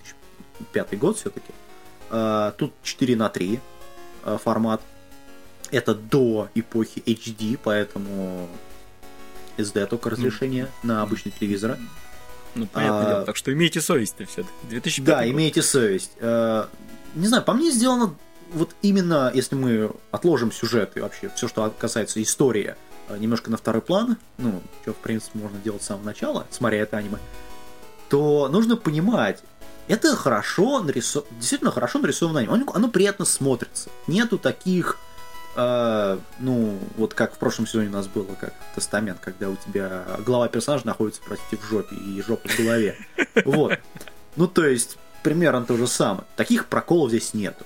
2005 0.69 0.99
год 0.99 1.17
все-таки, 1.17 1.53
тут 2.59 2.73
4 2.83 3.17
на 3.17 3.29
3 3.31 3.61
э, 4.25 4.39
формат. 4.43 4.83
Это 5.71 5.95
до 5.95 6.49
эпохи 6.55 7.01
HD, 7.07 7.59
поэтому 7.63 8.49
SD 9.57 9.87
только 9.87 10.11
разрешение 10.11 10.69
на 10.83 11.03
обычный 11.03 11.33
телевизор. 11.33 11.79
Ну, 12.55 12.67
понятное 12.67 13.03
А, 13.07 13.11
дело. 13.11 13.25
Так 13.27 13.37
что 13.37 13.53
имейте 13.53 13.81
совесть-то 13.81 14.25
все-таки. 14.27 14.53
2005 14.69 15.05
Да, 15.07 15.23
год. 15.23 15.31
имейте 15.33 15.63
совесть. 15.63 16.13
Э, 16.19 16.67
Не 17.15 17.27
знаю, 17.27 17.43
по 17.45 17.53
мне 17.53 17.71
сделано 17.71 18.15
вот 18.53 18.75
именно, 18.83 19.31
если 19.35 19.55
мы 19.55 19.91
отложим 20.11 20.51
сюжет 20.53 20.97
и 20.97 21.01
вообще 21.01 21.31
все, 21.37 21.47
что 21.49 21.73
касается 21.79 22.21
истории, 22.23 22.75
э, 23.09 23.17
немножко 23.19 23.51
на 23.51 23.57
второй 23.57 23.83
план, 23.83 24.17
ну, 24.39 24.61
что, 24.83 24.93
в 24.93 24.97
принципе, 24.97 25.39
можно 25.39 25.59
делать 25.59 25.83
с 25.83 25.87
самого 25.87 26.05
начала, 26.05 26.47
смотря 26.51 26.79
это 26.81 26.97
аниме, 26.97 27.19
то 28.09 28.49
нужно 28.49 28.77
понимать, 28.77 29.43
это 29.87 30.15
хорошо 30.17 30.81
нарисовано, 30.83 31.31
действительно 31.39 31.71
хорошо 31.71 31.99
нарисованное 32.01 32.43
аниме. 32.43 32.55
Оно, 32.55 32.73
оно 32.75 32.89
приятно 32.89 33.25
смотрится. 33.25 33.91
Нету 34.09 34.39
таких, 34.39 34.99
э, 35.57 36.19
ну, 36.39 36.79
вот 36.97 37.15
как 37.15 37.35
в 37.35 37.39
прошлом 37.39 37.67
сезоне 37.67 37.89
у 37.89 37.93
нас 37.93 38.07
было, 38.07 38.27
как 38.41 38.55
Тестамент, 38.75 39.19
когда 39.21 39.49
у 39.49 39.57
тебя 39.57 40.05
глава 40.25 40.49
персонажа 40.49 40.87
находится, 40.87 41.21
простите, 41.25 41.57
в 41.57 41.65
жопе 41.65 41.97
и 41.97 42.23
жопа 42.23 42.49
в 42.49 42.59
голове. 42.59 42.97
Вот. 43.45 43.79
Ну, 44.37 44.47
то 44.47 44.67
есть, 44.67 44.97
примерно 45.23 45.65
то 45.65 45.77
же 45.77 45.87
самое. 45.87 46.25
Таких 46.37 46.67
проколов 46.67 47.11
здесь 47.11 47.35
нету. 47.35 47.65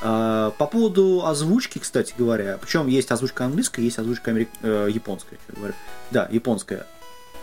А, 0.00 0.50
По 0.52 0.66
поводу 0.66 1.24
озвучки, 1.26 1.78
кстати 1.78 2.14
говоря, 2.16 2.58
причем 2.60 2.86
есть 2.86 3.10
озвучка 3.10 3.44
английская, 3.46 3.82
есть 3.82 3.98
озвучка 3.98 4.30
америк- 4.30 4.48
э, 4.62 4.88
японская, 4.90 5.38
я 5.48 5.54
говорю. 5.54 5.74
Да, 6.10 6.28
японская. 6.30 6.86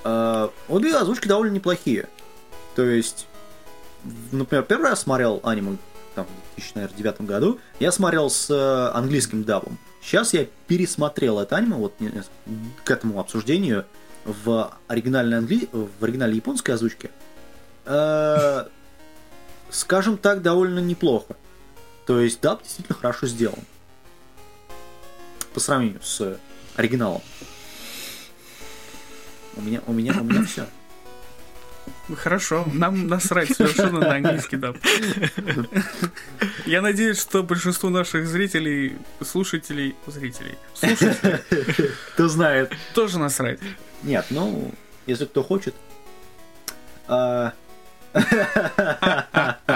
А, 0.04 0.52
Обе 0.68 0.96
озвучки 0.96 1.28
довольно 1.28 1.54
неплохие. 1.54 2.08
То 2.76 2.84
есть, 2.84 3.28
например, 4.32 4.64
первый 4.64 4.90
раз 4.90 5.02
смотрел 5.02 5.40
аниме 5.44 5.78
там, 6.16 6.26
в 6.26 6.56
2009 6.56 7.22
году, 7.22 7.60
я 7.80 7.92
смотрел 7.92 8.30
с 8.30 8.50
э, 8.50 8.98
английским 8.98 9.44
дабом. 9.44 9.78
Сейчас 10.02 10.34
я 10.34 10.46
пересмотрел 10.68 11.40
это 11.40 11.58
аниме 11.58 11.76
вот 11.76 11.94
к 12.84 12.92
этому 12.92 13.20
обсуждению 13.20 13.86
в 14.24 14.74
оригинальной, 14.88 15.38
англи... 15.38 15.70
в 15.72 16.04
оригинальной 16.04 16.38
японской 16.38 16.72
озвучке. 16.72 17.12
Э, 17.86 18.66
Скажем 19.70 20.18
так, 20.18 20.42
довольно 20.42 20.80
неплохо. 20.80 21.36
То 22.06 22.22
есть 22.22 22.40
даб 22.40 22.64
действительно 22.64 22.98
хорошо 22.98 23.28
сделан. 23.28 23.60
По 25.54 25.60
сравнению 25.60 26.02
с 26.02 26.40
оригиналом. 26.76 27.22
У 29.56 29.62
меня, 29.62 29.82
у 29.88 29.94
меня, 29.94 30.14
у 30.20 30.24
меня 30.24 30.44
все. 30.46 30.68
Хорошо, 32.18 32.66
нам 32.74 33.08
насрать 33.08 33.56
совершенно 33.56 34.00
на 34.00 34.16
английский 34.16 34.58
даб. 34.58 34.78
Я 36.66 36.82
надеюсь, 36.82 37.20
что 37.20 37.42
большинству 37.42 37.90
наших 37.90 38.28
зрителей, 38.28 38.98
слушателей, 39.24 39.96
зрителей, 40.06 40.56
слушателей 40.76 41.40
Кто 42.14 42.28
знает. 42.28 42.74
тоже 42.94 43.18
насрать. 43.18 43.60
Нет, 44.04 44.26
ну, 44.30 44.72
если 45.08 45.26
кто 45.26 45.42
хочет. 45.44 45.74
А, 47.08 47.54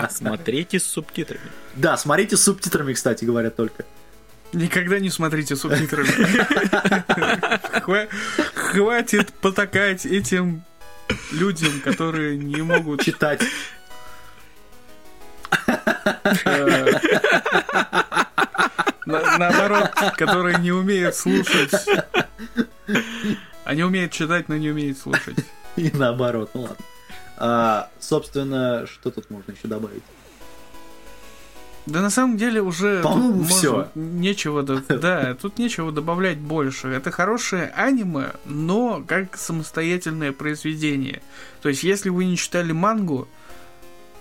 Смотрите 0.09 0.79
с 0.79 0.85
субтитрами. 0.85 1.41
да, 1.75 1.97
смотрите 1.97 2.37
с 2.37 2.43
субтитрами, 2.43 2.93
кстати 2.93 3.25
говоря, 3.25 3.49
только. 3.49 3.85
Никогда 4.53 4.99
не 4.99 5.09
смотрите 5.09 5.55
субтитрами. 5.55 6.07
Хва- 7.81 8.07
Хватит 8.55 9.31
потакать 9.33 10.05
этим 10.05 10.63
людям, 11.31 11.81
которые 11.81 12.37
не 12.37 12.61
могут 12.61 13.01
Читать. 13.03 13.41
э, 16.45 16.91
на- 19.05 19.37
наоборот, 19.37 19.91
которые 20.17 20.57
не 20.59 20.71
умеют 20.71 21.15
слушать. 21.15 21.71
Они 23.63 23.83
умеют 23.83 24.11
читать, 24.11 24.49
но 24.49 24.55
не 24.57 24.69
умеют 24.69 24.97
слушать. 24.97 25.37
И 25.75 25.91
наоборот, 25.93 26.51
ну 26.53 26.61
ладно. 26.61 26.77
А, 27.37 27.89
собственно, 27.99 28.85
что 28.87 29.11
тут 29.11 29.29
можно 29.29 29.51
еще 29.51 29.67
добавить? 29.67 30.03
Да 31.89 32.01
на 32.01 32.09
самом 32.09 32.37
деле 32.37 32.61
уже 32.61 33.01
По-моему, 33.01 33.43
всё. 33.45 33.87
нечего, 33.95 34.63
до- 34.63 34.81
да, 34.99 35.35
тут 35.41 35.57
нечего 35.57 35.91
добавлять 35.91 36.37
больше. 36.37 36.87
Это 36.89 37.11
хорошее 37.11 37.71
аниме, 37.75 38.31
но 38.45 39.03
как 39.07 39.37
самостоятельное 39.37 40.31
произведение. 40.31 41.21
То 41.61 41.69
есть, 41.69 41.83
если 41.83 42.09
вы 42.09 42.25
не 42.25 42.37
читали 42.37 42.71
мангу, 42.71 43.27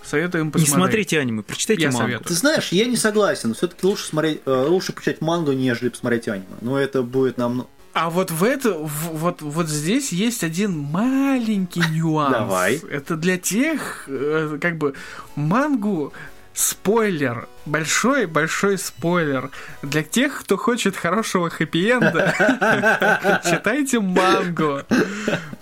советуем 0.03 0.45
Не 0.47 0.51
посмотреть. 0.51 0.75
смотрите 0.75 1.19
аниме, 1.19 1.43
прочитайте 1.43 1.83
Я 1.83 1.89
мангу. 1.91 2.01
советую. 2.03 2.27
Ты 2.27 2.33
знаешь, 2.33 2.69
я 2.71 2.85
не 2.85 2.95
согласен. 2.97 3.53
Все-таки 3.53 3.85
лучше 3.85 4.05
смотреть, 4.07 4.41
э, 4.45 4.65
лучше 4.67 4.91
почитать 4.93 5.21
мангу, 5.21 5.51
нежели 5.51 5.89
посмотреть 5.89 6.27
аниме. 6.27 6.45
Но 6.61 6.77
это 6.79 7.03
будет 7.03 7.37
нам. 7.37 7.67
А 7.93 8.09
вот 8.09 8.31
в 8.31 8.43
это, 8.43 8.73
в- 8.73 9.17
вот, 9.17 9.41
вот 9.41 9.67
здесь 9.67 10.11
есть 10.11 10.43
один 10.43 10.77
маленький 10.77 11.81
нюанс. 11.91 12.31
Давай. 12.31 12.75
Это 12.89 13.15
для 13.17 13.37
тех, 13.37 14.05
э, 14.07 14.57
как 14.61 14.77
бы, 14.77 14.93
мангу 15.35 16.13
спойлер, 16.53 17.47
большой-большой 17.65 18.77
спойлер. 18.77 19.51
Для 19.81 20.03
тех, 20.03 20.41
кто 20.41 20.57
хочет 20.57 20.95
хорошего 20.95 21.49
хэппи-энда, 21.49 23.41
читайте 23.49 23.99
мангу 23.99 24.81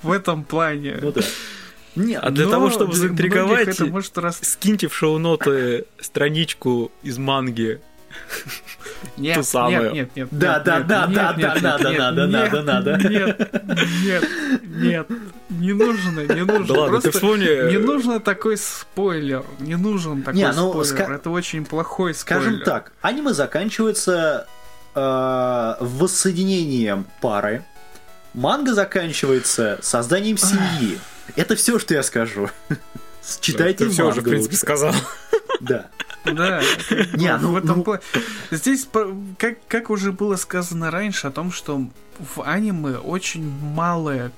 в 0.02 0.12
этом 0.12 0.43
плане. 0.43 1.00
Ну. 1.02 1.13
Нет, 1.95 2.19
А 2.23 2.30
для 2.30 2.45
Но 2.45 2.52
того, 2.52 2.69
чтобы 2.69 2.93
заинтриговать, 2.93 3.67
это 3.67 3.86
может 3.88 4.17
рас... 4.19 4.39
скиньте 4.43 4.88
в 4.88 4.95
шоу-ноты 4.95 5.86
страничку 6.00 6.91
из 7.02 7.17
манги. 7.17 7.82
Нет, 9.17 9.36
Ту 9.36 9.43
самую. 9.43 9.93
нет, 9.93 9.93
нет, 9.93 10.15
нет. 10.15 10.27
Да, 10.32 10.60
да, 10.60 10.80
да, 10.80 11.08
да, 11.08 11.34
да, 11.34 11.53
нет, 11.53 11.62
надо, 11.62 11.89
нет, 11.89 11.99
надо, 11.99 12.27
нет, 12.27 12.51
надо, 12.51 12.62
надо. 12.63 13.10
Нет, 13.10 13.51
нет, 14.03 14.23
нет, 14.63 15.08
не 15.49 15.73
нужно, 15.73 16.21
не 16.21 16.43
нужно. 16.45 16.65
Да 16.67 16.73
ладно, 16.73 16.88
Просто 16.89 17.12
ты 17.12 17.17
вспомни- 17.17 17.71
Не 17.71 17.77
нужно 17.77 18.19
такой 18.19 18.58
спойлер, 18.58 19.43
не 19.60 19.75
нужен 19.75 20.21
такой 20.23 20.39
Не, 20.39 20.51
ну, 20.51 20.71
спойлер. 20.71 21.10
ска- 21.10 21.15
Это 21.15 21.30
очень 21.30 21.65
плохой 21.65 22.13
спойлер. 22.13 22.41
Скажем 22.43 22.62
так, 22.63 22.91
аниме 23.01 23.34
заканчивается 23.34 24.47
э, 24.95 25.75
воссоединением 25.80 27.06
пары, 27.21 27.63
манга 28.34 28.73
заканчивается 28.73 29.80
созданием 29.82 30.38
семьи. 30.38 30.99
Это 31.36 31.56
все, 31.56 31.77
что 31.80 31.93
я 31.93 32.03
скажу. 32.03 32.49
Читайте 33.41 33.86
Ты 33.86 33.89
все 33.91 34.03
мангу 34.03 34.13
уже, 34.19 34.21
в 34.21 34.30
принципе, 34.30 34.56
сказал. 34.56 34.93
Да. 35.60 35.88
Да, 36.34 36.62
Не, 37.13 37.38
ну, 37.38 37.48
ну- 37.48 37.52
в 37.54 37.58
этом 37.58 37.84
ну- 37.86 38.00
Здесь, 38.52 38.88
как, 39.38 39.58
как 39.68 39.90
уже 39.90 40.12
было 40.12 40.36
сказано 40.36 40.92
раньше, 40.92 41.28
о 41.28 41.32
том, 41.32 41.52
что 41.52 41.82
в 42.20 42.42
аниме 42.44 42.98
очень 42.98 43.50
малая 43.50 44.32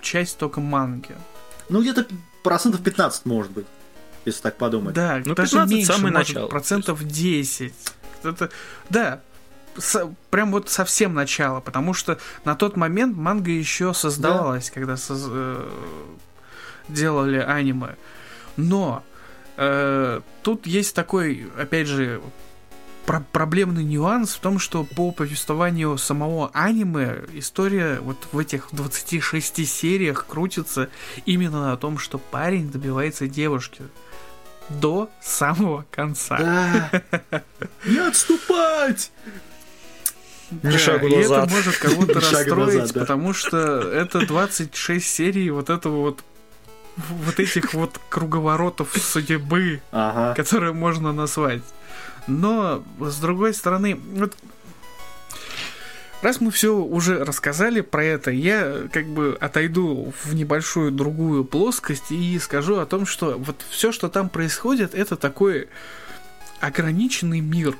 часть 0.00 0.38
только 0.38 0.60
манги. 0.60 1.14
Ну, 1.68 1.80
где-то 1.82 2.06
процентов 2.42 2.82
15, 2.82 3.24
может 3.26 3.52
быть, 3.52 3.66
если 4.24 4.42
так 4.42 4.56
подумать. 4.56 4.94
Да, 4.94 5.20
Ну, 5.24 5.34
даже 5.34 5.50
15 5.52 5.74
меньше, 5.74 5.92
самое 5.92 6.12
может, 6.14 6.28
начало, 6.28 6.46
процентов 6.48 7.02
10. 7.04 7.74
Это, 8.22 8.50
да, 8.88 9.20
со- 9.76 10.14
прям 10.30 10.52
вот 10.52 10.68
совсем 10.70 11.14
начало, 11.14 11.60
потому 11.60 11.94
что 11.94 12.18
на 12.44 12.54
тот 12.54 12.76
момент 12.76 13.16
манга 13.16 13.50
еще 13.50 13.92
создавалась, 13.94 14.70
когда 14.70 14.94
соз- 14.96 15.26
э, 15.28 15.68
делали 16.88 17.38
аниме. 17.38 17.96
Но 18.56 19.02
э, 19.56 20.20
тут 20.42 20.66
есть 20.66 20.94
такой, 20.94 21.46
опять 21.58 21.86
же, 21.86 22.20
про- 23.06 23.24
проблемный 23.32 23.84
нюанс 23.84 24.34
в 24.34 24.40
том, 24.40 24.58
что 24.58 24.84
по 24.84 25.12
повествованию 25.12 25.96
самого 25.98 26.50
аниме 26.54 27.22
история 27.34 28.00
вот 28.00 28.16
в 28.32 28.38
этих 28.38 28.68
26 28.72 29.66
сериях 29.66 30.26
крутится 30.26 30.88
именно 31.26 31.70
на 31.70 31.76
том, 31.76 31.98
что 31.98 32.18
парень 32.18 32.70
добивается 32.70 33.26
девушки 33.28 33.82
до 34.68 35.10
самого 35.22 35.84
конца. 35.90 36.38
Да. 36.38 37.02
Не 37.86 37.98
отступать! 37.98 39.10
Ни 40.62 40.76
шагу 40.76 41.08
и 41.08 41.16
назад. 41.16 41.46
это 41.46 41.54
может 41.54 41.76
кого-то 41.78 42.14
расстроить, 42.14 42.78
назад, 42.78 42.92
да. 42.92 43.00
потому 43.00 43.32
что 43.32 43.58
это 43.58 44.24
26 44.26 45.04
серий 45.06 45.50
вот 45.50 45.68
этого 45.70 46.00
вот 46.00 46.24
вот 46.96 47.40
этих 47.40 47.74
вот 47.74 48.00
круговоротов 48.08 48.92
судьбы, 48.96 49.80
Ага. 49.92 50.34
которые 50.34 50.72
можно 50.72 51.12
назвать. 51.12 51.62
Но, 52.26 52.82
с 53.00 53.18
другой 53.18 53.52
стороны, 53.54 53.98
вот 54.14 54.36
раз 56.22 56.40
мы 56.40 56.50
все 56.50 56.74
уже 56.74 57.22
рассказали 57.24 57.80
про 57.82 58.04
это, 58.04 58.30
я 58.30 58.82
как 58.92 59.06
бы 59.06 59.36
отойду 59.40 60.12
в 60.24 60.34
небольшую 60.34 60.90
другую 60.90 61.44
плоскость 61.44 62.10
и 62.10 62.38
скажу 62.38 62.78
о 62.78 62.86
том, 62.86 63.06
что 63.06 63.36
вот 63.38 63.62
все, 63.68 63.92
что 63.92 64.08
там 64.08 64.28
происходит, 64.28 64.94
это 64.94 65.16
такой 65.16 65.68
ограниченный 66.60 67.40
мир. 67.40 67.76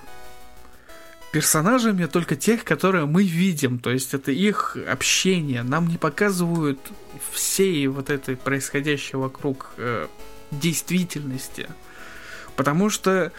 Персонажами 1.35 2.07
только 2.07 2.37
тех, 2.37 2.63
которые 2.63 3.07
мы 3.07 3.25
видим, 3.25 3.81
то 3.81 3.91
есть 3.91 4.15
это 4.15 4.31
их 4.31 4.77
общение. 4.89 5.65
Нам 5.65 5.89
не 5.89 5.99
показывают 5.99 6.79
всей 7.33 7.89
вот 7.89 8.09
этой 8.09 8.37
происходящей 8.37 9.19
вокруг 9.19 9.73
э, 9.77 10.07
действительности. 10.53 11.69
Потому 12.55 12.89
что 12.89 13.33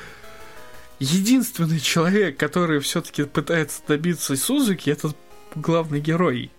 единственный 1.00 1.80
человек, 1.80 2.36
который 2.36 2.82
все-таки 2.82 3.24
пытается 3.24 3.82
добиться 3.88 4.36
Сузуки, 4.36 4.90
это 4.90 5.14
главный 5.56 6.02
герой. 6.02 6.52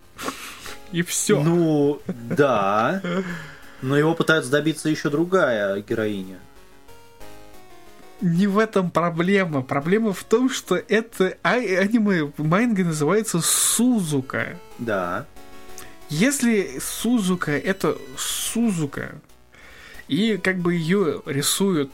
И 0.91 1.03
все. 1.03 1.43
Ну, 1.43 2.01
да. 2.07 3.03
Но 3.83 3.99
его 3.99 4.15
пытаются 4.15 4.51
добиться 4.51 4.89
еще 4.89 5.11
другая 5.11 5.83
героиня. 5.83 6.39
Не 8.21 8.47
в 8.47 8.59
этом 8.59 8.91
проблема. 8.91 9.63
Проблема 9.63 10.13
в 10.13 10.25
том, 10.25 10.49
что 10.49 10.77
это 10.77 11.37
а- 11.43 11.57
аниме 11.57 12.33
манга 12.39 12.85
называется 12.85 13.41
Сузука. 13.41 14.59
Да. 14.79 15.27
Если 16.09 16.79
Сузука 16.81 17.53
это 17.53 17.99
Сузука, 18.17 19.17
и 20.09 20.37
как 20.39 20.59
бы 20.59 20.75
ее 20.75 21.21
рисуют 21.27 21.91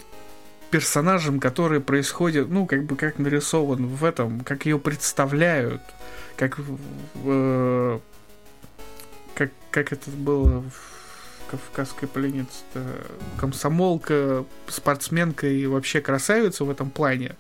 персонажем, 0.71 1.41
который 1.41 1.81
происходит, 1.81 2.49
ну, 2.49 2.67
как 2.67 2.85
бы 2.85 2.97
как 2.97 3.19
нарисован 3.19 3.87
в 3.87 4.05
этом, 4.05 4.41
как 4.41 4.65
ее 4.65 4.79
представляют, 4.79 5.83
как, 6.37 6.59
в- 7.15 8.01
как, 9.35 9.51
как 9.71 9.93
это 9.93 10.11
было 10.11 10.61
в 10.63 10.92
Кавказской 11.59 12.07
пленнице, 12.07 12.65
комсомолка, 13.39 14.45
спортсменка 14.69 15.47
и 15.47 15.67
вообще 15.67 16.01
красавица 16.01 16.65
в 16.65 16.71
этом 16.71 16.91
плане. 16.91 17.37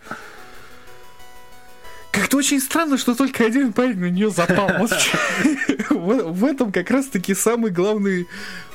Как-то 2.10 2.36
очень 2.36 2.60
странно, 2.60 2.98
что 2.98 3.14
только 3.14 3.44
один 3.44 3.72
парень 3.72 3.98
на 3.98 4.10
нее 4.10 4.30
запал. 4.30 4.70
В 5.90 6.44
этом 6.44 6.70
как 6.72 6.90
раз-таки 6.90 7.34
самый 7.34 7.70
главный 7.70 8.26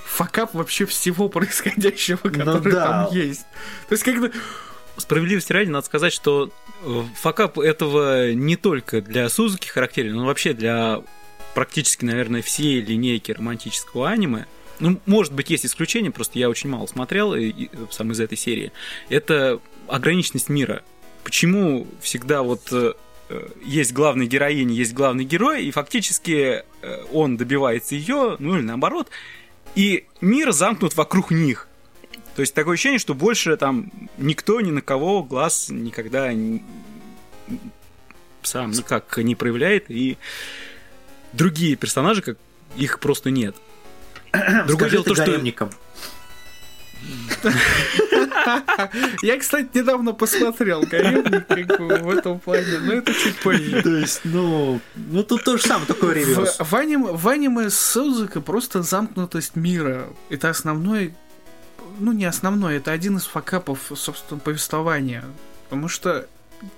факап 0.06 0.56
вообще 0.56 0.86
всего 0.86 1.30
происходящего, 1.30 2.30
который 2.30 2.71
да. 2.71 3.06
там 3.06 3.15
есть. 3.15 3.45
То 3.88 3.93
есть, 3.93 4.04
когда... 4.04 4.32
Справедливости 4.97 5.54
ради, 5.54 5.69
надо 5.69 5.86
сказать, 5.86 6.12
что 6.12 6.50
э, 6.82 7.04
факап 7.15 7.60
этого 7.60 8.32
не 8.32 8.56
только 8.56 9.00
для 9.00 9.30
Сузуки 9.30 9.67
характерен, 9.67 10.15
но 10.15 10.26
вообще 10.26 10.54
для 10.54 11.04
практически, 11.54 12.04
наверное, 12.04 12.41
всей 12.41 12.82
линейки 12.82 13.32
романтического 13.32 14.10
аниме. 14.10 14.47
Ну, 14.79 14.99
может 15.05 15.33
быть, 15.33 15.49
есть 15.49 15.65
исключения, 15.65 16.11
просто 16.11 16.37
я 16.37 16.49
очень 16.49 16.69
мало 16.69 16.85
смотрел 16.85 17.33
и, 17.33 17.47
и, 17.47 17.69
сам 17.89 18.11
из 18.11 18.19
этой 18.19 18.37
серии. 18.37 18.71
Это 19.09 19.59
ограниченность 19.87 20.49
мира. 20.49 20.83
Почему 21.23 21.87
всегда 21.99 22.43
вот 22.43 22.71
э, 22.71 22.93
э, 23.29 23.47
есть 23.65 23.93
главная 23.93 24.27
героиня, 24.27 24.73
есть 24.73 24.93
главный 24.93 25.25
герой, 25.25 25.65
и 25.65 25.71
фактически 25.71 26.63
э, 26.81 27.03
он 27.11 27.37
добивается 27.37 27.95
ее, 27.95 28.35
ну 28.39 28.55
или 28.55 28.63
наоборот, 28.63 29.09
и 29.75 30.05
мир 30.21 30.51
замкнут 30.51 30.95
вокруг 30.95 31.31
них. 31.31 31.67
То 32.35 32.41
есть 32.41 32.53
такое 32.53 32.75
ощущение, 32.75 32.99
что 32.99 33.15
больше 33.15 33.57
там 33.57 33.91
никто 34.17 34.61
ни 34.61 34.69
на 34.69 34.81
кого 34.81 35.23
глаз 35.23 35.69
никогда 35.69 36.31
не- 36.33 36.63
сам 38.43 38.71
никак 38.71 39.17
не 39.17 39.35
проявляет, 39.35 39.89
и 39.89 40.17
другие 41.33 41.75
персонажи, 41.75 42.21
как 42.21 42.37
их 42.75 42.99
просто 42.99 43.31
нет. 43.31 43.55
Другое 44.67 44.89
дело 44.89 45.03
то, 45.03 45.15
что 45.15 45.25
гаремникам. 45.25 45.69
Я, 49.21 49.37
кстати, 49.39 49.69
недавно 49.73 50.13
посмотрел 50.13 50.81
«Гаремник», 50.81 51.47
как 51.47 51.79
бы 51.79 51.97
в 51.97 52.09
этом 52.09 52.39
плане, 52.39 52.79
но 52.81 52.93
это 52.93 53.13
чуть 53.13 53.37
позже. 53.39 53.81
То 53.81 53.95
есть, 53.97 54.21
ну, 54.23 54.81
ну 54.95 55.23
тут 55.23 55.43
то 55.43 55.57
же 55.57 55.63
самое, 55.63 55.85
такой 55.85 56.15
реверс. 56.15 56.57
В, 56.59 56.65
в, 56.65 56.73
аним- 56.73 57.15
в 57.15 57.27
аниме 57.27 57.69
Сузука 57.69 58.41
просто 58.41 58.81
замкнутость 58.81 59.55
мира. 59.55 60.07
Это 60.29 60.49
основной, 60.49 61.13
ну 61.99 62.11
не 62.11 62.25
основной, 62.25 62.77
это 62.77 62.91
один 62.91 63.17
из 63.17 63.25
факапов, 63.25 63.91
собственно, 63.95 64.39
повествования. 64.39 65.23
Потому 65.69 65.87
что 65.87 66.27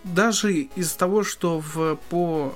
даже 0.03 0.51
из 0.53 0.91
того, 0.93 1.23
что 1.23 1.59
в, 1.59 1.97
по 2.09 2.55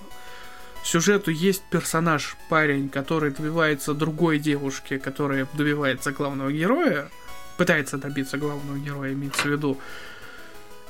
сюжету 0.84 1.32
есть 1.32 1.64
персонаж, 1.70 2.36
парень, 2.50 2.90
который 2.90 3.32
добивается 3.32 3.94
другой 3.94 4.40
девушки, 4.40 4.98
которая 4.98 5.48
добивается 5.54 6.12
главного 6.12 6.52
героя, 6.52 7.10
пытается 7.58 7.98
добиться 7.98 8.38
главного 8.38 8.78
героя, 8.78 9.14
имеется 9.14 9.44
в 9.44 9.52
виду, 9.52 9.80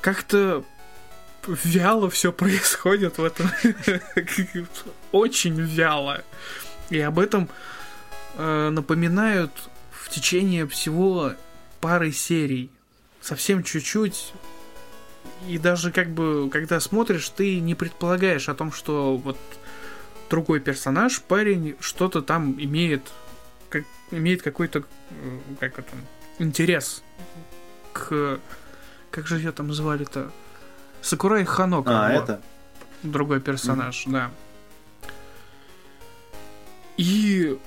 как-то 0.02 0.64
вяло 1.48 2.10
все 2.10 2.32
происходит 2.32 3.18
в 3.18 3.24
этом. 3.24 3.52
Очень 5.12 5.60
вяло. 5.60 6.24
И 6.90 7.00
об 7.00 7.20
этом 7.20 7.50
э, 8.36 8.70
напоминают 8.70 9.52
в 9.92 10.10
течение 10.10 10.68
всего 10.68 11.34
пары 11.82 12.12
серий. 12.12 12.70
Совсем 13.22 13.64
чуть-чуть. 13.64 14.34
И 15.48 15.58
даже 15.58 15.92
как 15.92 16.10
бы, 16.10 16.50
когда 16.50 16.80
смотришь, 16.80 17.30
ты 17.30 17.60
не 17.60 17.76
предполагаешь 17.76 18.50
о 18.50 18.54
том, 18.54 18.72
что 18.72 19.18
вот 19.18 19.38
другой 20.34 20.60
персонаж, 20.60 21.22
парень, 21.22 21.76
что-то 21.80 22.24
там 22.24 22.56
имеет, 22.60 23.04
как, 23.70 23.84
имеет 24.10 24.42
какой-то, 24.42 24.80
э, 24.80 25.40
как 25.60 25.78
это, 25.78 25.92
интерес 26.40 27.04
к... 27.94 28.40
Как 29.12 29.28
же 29.28 29.38
ее 29.38 29.52
там 29.52 29.72
звали-то? 29.72 30.32
Сакурай 31.04 31.46
Ханока. 31.46 32.08
А, 32.08 32.14
вот 32.14 32.24
это? 32.24 32.42
другой 33.04 33.42
персонаж, 33.42 34.06
да. 34.08 34.32
И 36.98 37.60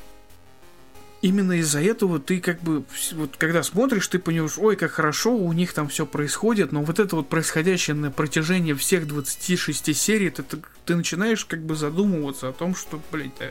именно 1.27 1.53
из-за 1.53 1.83
этого 1.83 2.21
ты 2.21 2.41
как 2.41 2.61
бы, 2.61 2.85
вот 3.15 3.37
когда 3.37 3.63
смотришь, 3.63 4.07
ты 4.07 4.19
понимаешь, 4.19 4.59
ой, 4.59 4.77
как 4.77 4.93
хорошо 4.93 5.37
у 5.37 5.53
них 5.53 5.73
там 5.73 5.89
все 5.89 6.07
происходит, 6.07 6.73
но 6.73 6.83
вот 6.83 6.99
это 7.01 7.17
вот 7.17 7.29
происходящее 7.29 7.97
на 7.97 8.11
протяжении 8.11 8.73
всех 8.75 9.07
26 9.07 9.97
серий, 9.97 10.31
ты, 10.31 10.43
ты, 10.43 10.59
ты 10.85 10.95
начинаешь 10.95 11.45
как 11.45 11.61
бы 11.63 11.75
задумываться 11.75 12.49
о 12.49 12.53
том, 12.53 12.77
что, 12.77 13.01
блядь, 13.11 13.37
да, 13.39 13.51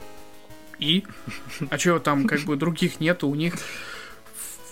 и? 0.79 1.05
А 1.69 1.77
чего 1.77 1.99
там 1.99 2.27
как 2.27 2.41
бы 2.41 2.55
других 2.55 2.99
нету, 2.99 3.27
у 3.27 3.35
них 3.35 3.55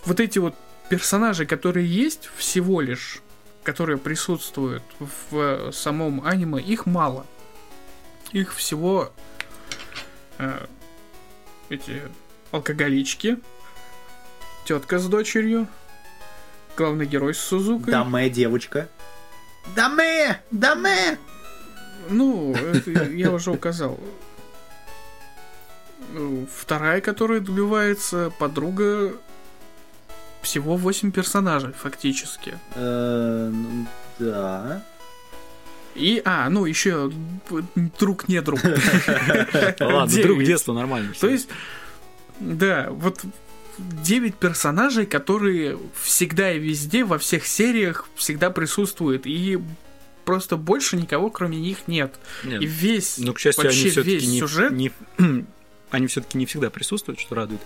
вот 0.06 0.20
эти 0.20 0.40
вот 0.40 0.56
персонажи, 0.90 1.46
которые 1.46 1.88
есть 1.88 2.30
всего 2.38 2.80
лишь, 2.80 3.22
которые 3.64 3.98
присутствуют 3.98 4.84
в 5.00 5.38
э, 5.38 5.72
самом 5.74 6.26
аниме, 6.26 6.62
их 6.62 6.86
мало. 6.86 7.26
Их 8.32 8.54
всего 8.54 9.14
э, 10.38 10.66
эти 11.70 12.02
алкоголички, 12.54 13.40
тетка 14.64 15.00
с 15.00 15.08
дочерью, 15.08 15.68
главный 16.78 17.06
герой 17.06 17.34
с 17.34 17.40
Сузукой. 17.40 17.92
Да, 17.92 18.04
моя 18.04 18.30
девочка. 18.30 18.88
Да 19.76 19.90
мы! 19.90 20.38
Да 20.52 20.76
мы! 20.76 21.18
Ну, 22.10 22.54
это 22.54 22.92
я 22.92 23.32
уже 23.32 23.52
указал. 23.52 24.00
Ну, 26.14 26.48
Вторая, 26.56 27.02
которая 27.02 27.40
добивается, 27.40 28.32
подруга 28.38 29.14
всего 30.44 30.76
8 30.76 31.12
персонажей, 31.12 31.74
фактически. 31.74 32.60
Э, 32.76 33.50
ну, 33.52 33.88
Да. 34.20 34.84
И, 35.96 36.22
а, 36.26 36.50
ну, 36.50 36.66
еще 36.66 37.12
друг 38.00 38.28
не 38.28 38.42
друг. 38.42 38.60
Ладно, 39.80 40.22
друг 40.22 40.44
детства 40.44 40.74
нормально. 40.74 41.14
То 41.20 41.30
есть, 41.30 41.50
да, 42.40 42.90
вот 42.92 43.22
9 43.78 44.36
персонажей, 44.36 45.06
которые 45.06 45.80
всегда 46.02 46.54
и 46.54 46.60
везде, 46.60 47.04
во 47.06 47.18
всех 47.18 47.46
сериях 47.48 48.08
всегда 48.16 48.50
присутствуют. 48.50 49.26
И 49.26 49.60
просто 50.26 50.58
больше 50.58 50.96
никого, 50.98 51.30
кроме 51.30 51.58
них, 51.58 51.88
нет. 51.88 52.16
Нет. 52.44 52.62
И 52.62 52.66
весь, 52.66 53.18
Ну, 53.18 53.34
к 53.34 53.40
счастью, 53.40 53.64
вообще 53.66 53.92
они 53.92 54.02
весь 54.02 54.28
не, 54.28 54.40
сюжет 54.40 54.72
не- 54.72 54.92
они 55.90 56.08
все-таки 56.08 56.38
не 56.38 56.46
всегда 56.46 56.70
присутствуют, 56.70 57.20
что 57.20 57.36
радует. 57.36 57.62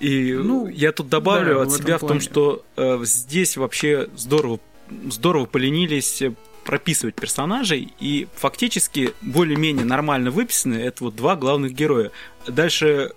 И 0.00 0.32
Ну, 0.34 0.68
я 0.68 0.92
тут 0.92 1.08
добавлю 1.08 1.54
да, 1.56 1.62
от 1.62 1.68
в 1.72 1.76
себя 1.76 1.96
в 1.96 2.00
том, 2.00 2.08
плане. 2.08 2.20
что 2.20 2.64
э, 2.76 3.00
здесь 3.04 3.56
вообще 3.56 4.08
здорово, 4.16 4.60
здорово 5.08 5.46
поленились 5.46 6.22
э, 6.22 6.34
прописывать 6.64 7.14
персонажей, 7.14 7.92
и 8.00 8.28
фактически 8.34 9.12
более-менее 9.22 9.84
нормально 9.86 10.30
выписаны 10.30 10.74
это 10.74 11.04
вот 11.04 11.16
два 11.16 11.34
главных 11.36 11.72
героя. 11.72 12.10
Дальше 12.46 13.12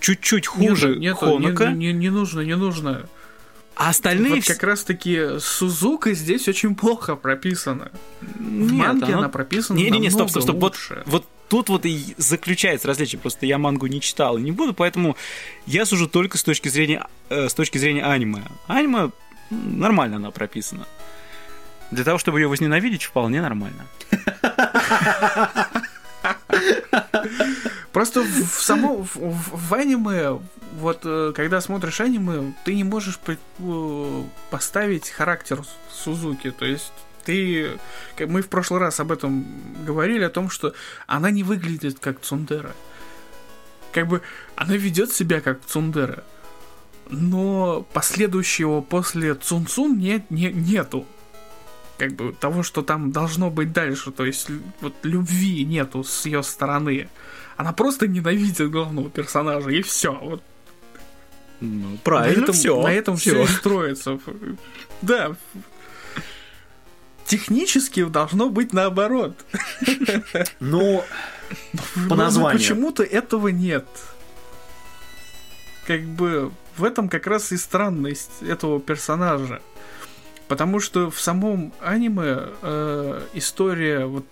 чуть-чуть 0.00 0.46
хуже 0.46 0.96
Нет, 0.96 1.16
Хонока, 1.16 1.70
не, 1.70 1.86
не- 1.88 1.92
не 1.92 2.10
нужно, 2.10 2.40
не 2.40 2.56
нужно. 2.56 3.06
а 3.76 3.90
остальные 3.90 4.36
Вот 4.36 4.44
как 4.46 4.62
раз 4.62 4.82
таки 4.84 5.38
Сузука 5.38 6.12
здесь 6.14 6.48
очень 6.48 6.74
плохо 6.74 7.16
прописана. 7.16 7.90
В 8.20 8.72
Нет, 8.72 8.72
манге 8.86 9.06
оно- 9.06 9.18
она 9.18 9.28
прописана 9.28 9.76
Не-не-не, 9.78 10.10
стоп, 10.10 10.20
намного 10.28 10.30
стоп, 10.30 10.42
стоп. 10.42 10.56
Вот, 10.56 10.72
лучше. 10.72 11.02
вот 11.06 11.26
тут 11.48 11.68
вот 11.68 11.84
и 11.86 12.14
заключается 12.16 12.88
различие. 12.88 13.18
Просто 13.20 13.46
я 13.46 13.58
мангу 13.58 13.86
не 13.86 14.00
читал 14.00 14.38
и 14.38 14.42
не 14.42 14.52
буду, 14.52 14.72
поэтому 14.74 15.16
я 15.66 15.84
сужу 15.86 16.08
только 16.08 16.38
с 16.38 16.42
точки 16.42 16.68
зрения, 16.68 17.06
э, 17.28 17.48
с 17.48 17.54
точки 17.54 17.78
зрения 17.78 18.04
аниме. 18.04 18.42
Аниме 18.68 19.10
нормально 19.50 20.16
она 20.16 20.30
прописана. 20.30 20.86
Для 21.90 22.04
того, 22.04 22.18
чтобы 22.18 22.38
ее 22.40 22.46
возненавидеть, 22.46 23.02
вполне 23.02 23.42
нормально. 23.42 23.84
Просто 27.92 28.22
в, 28.22 28.62
само 28.62 29.02
в, 29.02 29.16
в- 29.16 29.74
аниме, 29.74 30.40
вот 30.78 31.00
э, 31.04 31.32
когда 31.34 31.60
смотришь 31.60 32.00
аниме, 32.00 32.54
ты 32.64 32.74
не 32.76 32.84
можешь 32.84 33.18
э, 33.26 34.22
поставить 34.50 35.08
характер 35.10 35.62
Сузуки. 35.90 36.52
То 36.52 36.66
есть 36.66 36.92
ты, 37.24 37.78
как 38.16 38.28
мы 38.28 38.42
в 38.42 38.48
прошлый 38.48 38.80
раз 38.80 39.00
об 39.00 39.10
этом 39.10 39.44
говорили, 39.84 40.22
о 40.22 40.30
том, 40.30 40.50
что 40.50 40.72
она 41.06 41.30
не 41.30 41.42
выглядит 41.42 41.98
как 41.98 42.20
Цундера. 42.20 42.74
Как 43.92 44.06
бы 44.06 44.22
она 44.54 44.76
ведет 44.76 45.12
себя 45.12 45.40
как 45.40 45.64
Цундера, 45.66 46.22
но 47.08 47.84
последующего 47.92 48.82
после 48.82 49.34
Цунцун 49.34 49.98
нет, 49.98 50.30
не, 50.30 50.52
нету. 50.52 51.06
Как 51.98 52.12
бы 52.12 52.32
того, 52.32 52.62
что 52.62 52.82
там 52.82 53.10
должно 53.10 53.50
быть 53.50 53.72
дальше, 53.72 54.10
то 54.12 54.24
есть 54.24 54.48
вот 54.80 54.94
любви 55.02 55.64
нету 55.64 56.04
с 56.04 56.24
ее 56.24 56.42
стороны. 56.42 57.08
Она 57.60 57.74
просто 57.74 58.08
ненавидит 58.08 58.70
главного 58.70 59.10
персонажа, 59.10 59.68
и 59.68 59.82
все. 59.82 60.12
Вот 60.14 60.42
Ну, 61.60 61.90
на 61.90 61.96
правильно, 61.98 62.44
этом, 62.44 62.54
все. 62.54 62.82
на 62.82 62.90
этом 62.90 63.16
все 63.18 63.46
строится. 63.46 64.18
Да. 65.02 65.36
Технически 67.26 68.02
должно 68.04 68.48
быть 68.48 68.72
наоборот. 68.72 69.34
Ну, 70.58 71.04
Но- 71.04 71.04
По 72.08 72.14
но 72.14 72.16
названию. 72.16 72.58
почему-то 72.58 73.02
этого 73.02 73.48
нет. 73.48 73.86
Как 75.86 76.00
бы 76.02 76.50
в 76.78 76.84
этом 76.84 77.10
как 77.10 77.26
раз 77.26 77.52
и 77.52 77.58
странность 77.58 78.30
этого 78.42 78.80
персонажа. 78.80 79.60
Потому 80.48 80.80
что 80.80 81.10
в 81.10 81.20
самом 81.20 81.74
аниме 81.80 82.38
э, 82.62 83.20
история 83.34 84.06
вот 84.06 84.24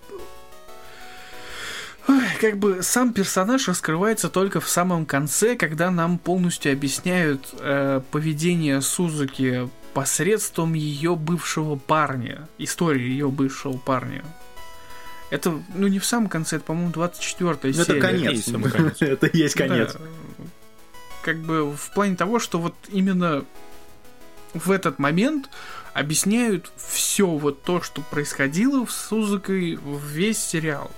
Ой, 2.09 2.23
как 2.41 2.57
бы 2.57 2.81
сам 2.81 3.13
персонаж 3.13 3.67
раскрывается 3.67 4.29
только 4.29 4.59
в 4.59 4.67
самом 4.67 5.05
конце, 5.05 5.55
когда 5.55 5.91
нам 5.91 6.17
полностью 6.17 6.73
объясняют 6.73 7.53
э, 7.59 8.01
поведение 8.09 8.81
Сузуки 8.81 9.69
посредством 9.93 10.73
ее 10.73 11.15
бывшего 11.15 11.75
парня, 11.75 12.47
истории 12.57 13.03
ее 13.03 13.29
бывшего 13.29 13.77
парня. 13.77 14.23
Это, 15.29 15.61
ну, 15.75 15.85
не 15.85 15.99
в 15.99 16.05
самом 16.05 16.29
конце, 16.29 16.55
это, 16.55 16.65
по-моему, 16.65 16.91
24 16.91 17.57
ну, 17.61 17.73
серия. 17.73 17.81
это 17.83 17.99
конец. 17.99 18.47
Это 18.99 19.29
есть 19.31 19.53
конец. 19.53 19.93
Да. 19.93 20.45
Как 21.21 21.37
бы 21.37 21.71
в 21.71 21.91
плане 21.91 22.15
того, 22.15 22.39
что 22.39 22.59
вот 22.59 22.73
именно 22.87 23.45
в 24.55 24.71
этот 24.71 24.97
момент 24.97 25.47
объясняют 25.93 26.71
все 26.75 27.27
вот 27.27 27.61
то, 27.61 27.83
что 27.83 28.01
происходило 28.01 28.87
с 28.87 28.95
Сузукой 28.95 29.75
в 29.75 30.03
весь 30.07 30.39
сериал. 30.39 30.89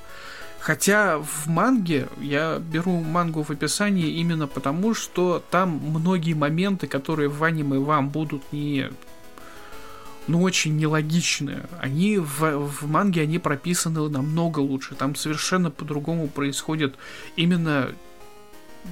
Хотя 0.62 1.18
в 1.18 1.48
манге, 1.48 2.08
я 2.20 2.60
беру 2.60 3.02
мангу 3.02 3.42
в 3.42 3.50
описании 3.50 4.20
именно 4.20 4.46
потому, 4.46 4.94
что 4.94 5.44
там 5.50 5.70
многие 5.84 6.36
моменты, 6.36 6.86
которые 6.86 7.30
в 7.30 7.44
аниме 7.44 7.80
вам 7.80 8.10
будут 8.10 8.44
не 8.54 8.92
ну, 10.28 10.44
очень 10.44 10.78
нелогичные. 10.78 11.66
Они 11.80 12.20
в, 12.20 12.60
в 12.60 12.88
манге, 12.88 13.24
они 13.24 13.40
прописаны 13.40 14.08
намного 14.08 14.60
лучше. 14.60 14.94
Там 14.94 15.16
совершенно 15.16 15.72
по-другому 15.72 16.28
происходит 16.28 16.96
именно 17.36 17.96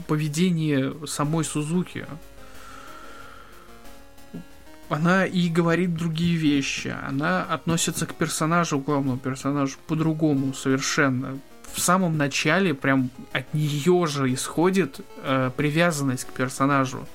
поведение 0.07 0.95
самой 1.05 1.45
Сузуки. 1.45 2.07
Она 4.89 5.27
и 5.27 5.49
говорит 5.49 5.93
другие 5.93 6.35
вещи. 6.35 6.95
Она 7.07 7.43
относится 7.43 8.07
к 8.07 8.15
персонажу, 8.15 8.79
главному 8.79 9.19
персонажу, 9.19 9.77
по-другому 9.85 10.55
совершенно. 10.55 11.37
В 11.73 11.79
самом 11.79 12.17
начале 12.17 12.73
прям 12.73 13.09
от 13.31 13.53
нее 13.53 14.05
же 14.07 14.33
исходит 14.33 15.01
э, 15.23 15.51
привязанность 15.55 16.25
к 16.25 16.31
персонажу, 16.31 17.07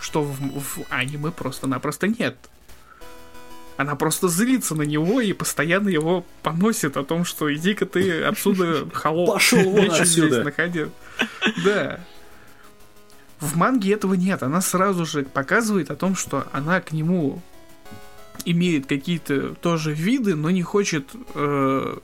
что 0.00 0.22
в, 0.22 0.38
в 0.38 0.78
аниме 0.90 1.30
просто-напросто 1.30 2.08
нет. 2.08 2.36
Она 3.76 3.96
просто 3.96 4.28
злится 4.28 4.74
на 4.74 4.82
него 4.82 5.20
и 5.20 5.32
постоянно 5.32 5.88
его 5.88 6.24
поносит 6.42 6.96
о 6.98 7.02
том, 7.02 7.24
что 7.24 7.52
иди-ка 7.52 7.86
ты 7.86 8.22
отсюда, 8.22 8.86
холоп. 8.92 9.34
Пошёл 9.34 9.70
вон 9.70 9.90
отсюда. 9.90 10.50
здесь. 10.50 10.88
Да. 11.64 12.00
В 13.38 13.56
манге 13.56 13.94
этого 13.94 14.14
нет. 14.14 14.42
Она 14.42 14.60
сразу 14.60 15.06
же 15.06 15.22
показывает 15.22 15.90
о 15.90 15.96
том, 15.96 16.14
что 16.14 16.46
она 16.52 16.82
к 16.82 16.92
нему 16.92 17.40
имеет 18.44 18.86
какие-то 18.86 19.54
тоже 19.54 19.92
виды, 19.92 20.34
но 20.34 20.50
не 20.50 20.62
хочет, 20.62 21.08
э, 21.34 21.98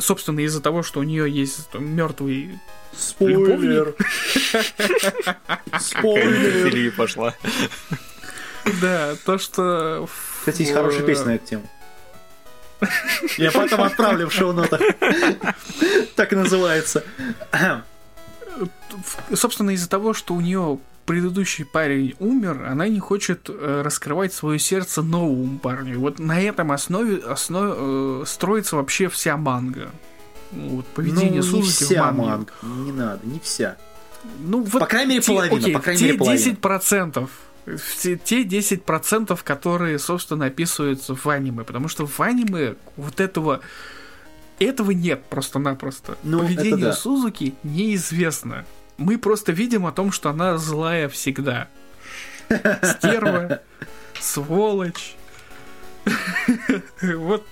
собственно, 0.00 0.40
из-за 0.40 0.60
того, 0.60 0.82
что 0.82 1.00
у 1.00 1.02
нее 1.02 1.30
есть 1.30 1.72
мертвый 1.74 2.58
Спойлер. 2.96 3.94
Спойлер. 5.78 6.92
Пошла. 6.92 7.34
Да, 8.80 9.14
то, 9.24 9.38
что... 9.38 10.08
Кстати, 10.40 10.62
есть 10.62 10.74
хорошая 10.74 11.02
песня 11.02 11.26
на 11.26 11.34
эту 11.36 11.46
тему. 11.46 11.70
Я 13.36 13.52
потом 13.52 13.82
отправлю 13.82 14.28
в 14.28 14.32
шоу-нотах. 14.32 14.80
Так 16.16 16.32
и 16.32 16.36
называется. 16.36 17.04
Собственно, 19.32 19.70
из-за 19.70 19.88
того, 19.88 20.14
что 20.14 20.34
у 20.34 20.40
нее 20.40 20.78
предыдущий 21.10 21.64
парень 21.64 22.14
умер, 22.20 22.66
она 22.70 22.86
не 22.86 23.00
хочет 23.00 23.48
э, 23.50 23.82
раскрывать 23.84 24.32
свое 24.32 24.60
сердце 24.60 25.02
новому 25.02 25.58
парню. 25.58 25.98
Вот 25.98 26.20
на 26.20 26.40
этом 26.40 26.70
основе, 26.70 27.16
основе 27.16 27.72
э, 27.76 28.22
строится 28.28 28.76
вообще 28.76 29.08
вся 29.08 29.36
манга. 29.36 29.90
Ну, 30.52 30.68
Вот, 30.76 30.86
поведение 30.86 31.40
Ну, 31.40 31.42
Сузуки 31.42 31.82
в 31.84 31.86
вся 31.88 32.12
манге. 32.12 32.22
манга. 32.22 32.52
Не 32.84 32.92
надо, 32.92 33.26
не 33.26 33.40
вся. 33.40 33.76
Ну, 34.38 34.62
вот 34.62 34.78
По 34.78 34.86
крайней 34.86 35.14
мере, 35.14 35.22
те- 35.22 35.32
половина, 35.32 35.56
окей, 35.60 35.74
по 35.74 35.80
крайней 35.80 35.98
те 35.98 36.06
мере, 36.06 36.18
половина. 36.18 36.38
10%, 36.44 37.28
все 37.84 38.16
те 38.16 38.44
10%, 38.44 39.42
которые, 39.42 39.98
собственно, 39.98 40.44
описываются 40.46 41.16
в 41.16 41.26
аниме. 41.28 41.64
Потому 41.64 41.88
что 41.88 42.06
в 42.06 42.20
аниме 42.20 42.76
вот 42.96 43.18
этого 43.18 43.62
этого 44.60 44.92
нет 44.92 45.24
просто-напросто. 45.28 46.16
Ну, 46.22 46.38
Поведение 46.38 46.76
да. 46.76 46.92
Сузуки 46.92 47.54
неизвестно. 47.64 48.64
Мы 49.00 49.16
просто 49.16 49.50
видим 49.52 49.86
о 49.86 49.92
том, 49.92 50.12
что 50.12 50.28
она 50.28 50.58
злая 50.58 51.08
всегда. 51.08 51.68
Стерва, 52.82 53.62
сволочь. 54.20 55.14
Вот 57.02 57.46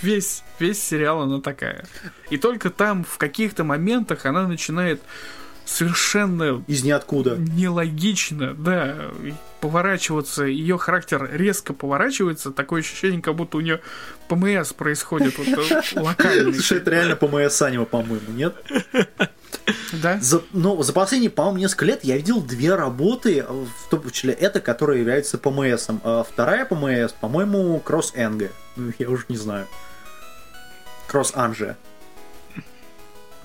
весь, 0.00 0.44
весь 0.60 0.80
сериал 0.80 1.22
она 1.22 1.40
такая. 1.40 1.84
И 2.30 2.38
только 2.38 2.70
там 2.70 3.02
в 3.02 3.18
каких-то 3.18 3.64
моментах 3.64 4.26
она 4.26 4.46
начинает 4.46 5.02
совершенно 5.66 6.64
Из 6.66 6.82
ниоткуда. 6.84 7.36
нелогично, 7.36 8.54
да, 8.54 9.10
поворачиваться, 9.60 10.44
ее 10.44 10.78
характер 10.78 11.28
резко 11.32 11.72
поворачивается, 11.74 12.52
такое 12.52 12.80
ощущение, 12.80 13.20
как 13.20 13.34
будто 13.34 13.58
у 13.58 13.60
нее 13.60 13.80
ПМС 14.28 14.72
происходит 14.72 15.36
вот, 15.36 15.48
э, 15.48 15.82
локальный. 16.00 16.54
Слушай, 16.54 16.78
это 16.78 16.90
реально 16.92 17.16
по 17.16 17.26
МС 17.26 17.60
аниме, 17.62 17.84
по-моему, 17.84 18.30
нет? 18.30 18.54
Да? 20.00 20.18
За, 20.20 20.42
ну, 20.52 20.80
за 20.82 20.92
последние, 20.92 21.30
по-моему, 21.30 21.58
несколько 21.58 21.84
лет 21.86 22.04
я 22.04 22.16
видел 22.16 22.40
две 22.40 22.74
работы, 22.74 23.44
в 23.44 23.90
том 23.90 24.08
числе 24.10 24.32
это, 24.32 24.60
которая 24.60 24.98
является 24.98 25.38
ПМС. 25.38 25.88
А 26.04 26.22
вторая 26.22 26.64
ПМС, 26.64 27.12
по-моему, 27.12 27.78
Кросс 27.80 28.12
Энге. 28.14 28.52
Ну, 28.76 28.92
Я 28.98 29.10
уже 29.10 29.24
не 29.28 29.36
знаю. 29.36 29.66
Кросс 31.08 31.32
Анже. 31.34 31.76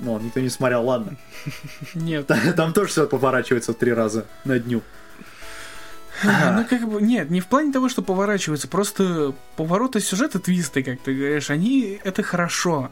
Ну, 0.02 0.20
никто 0.20 0.40
не 0.40 0.50
смотрел, 0.50 0.84
ладно. 0.84 1.16
Нет. 1.94 2.30
Там 2.56 2.74
тоже 2.74 2.90
все 2.90 3.08
поворачивается 3.08 3.74
в 3.74 3.76
три 3.76 3.94
раза 3.94 4.26
на 4.46 4.60
дню. 4.60 4.82
Ну, 6.24 6.66
как 6.70 6.88
бы, 6.88 7.02
нет, 7.02 7.32
не 7.32 7.40
в 7.42 7.48
плане 7.48 7.72
того, 7.72 7.90
что 7.90 8.04
поворачивается, 8.04 8.68
просто 8.68 9.34
повороты 9.56 10.00
сюжета, 10.00 10.40
твисты, 10.40 10.84
как 10.84 11.00
ты 11.00 11.16
говоришь, 11.16 11.50
они, 11.50 12.00
это 12.04 12.22
хорошо. 12.22 12.92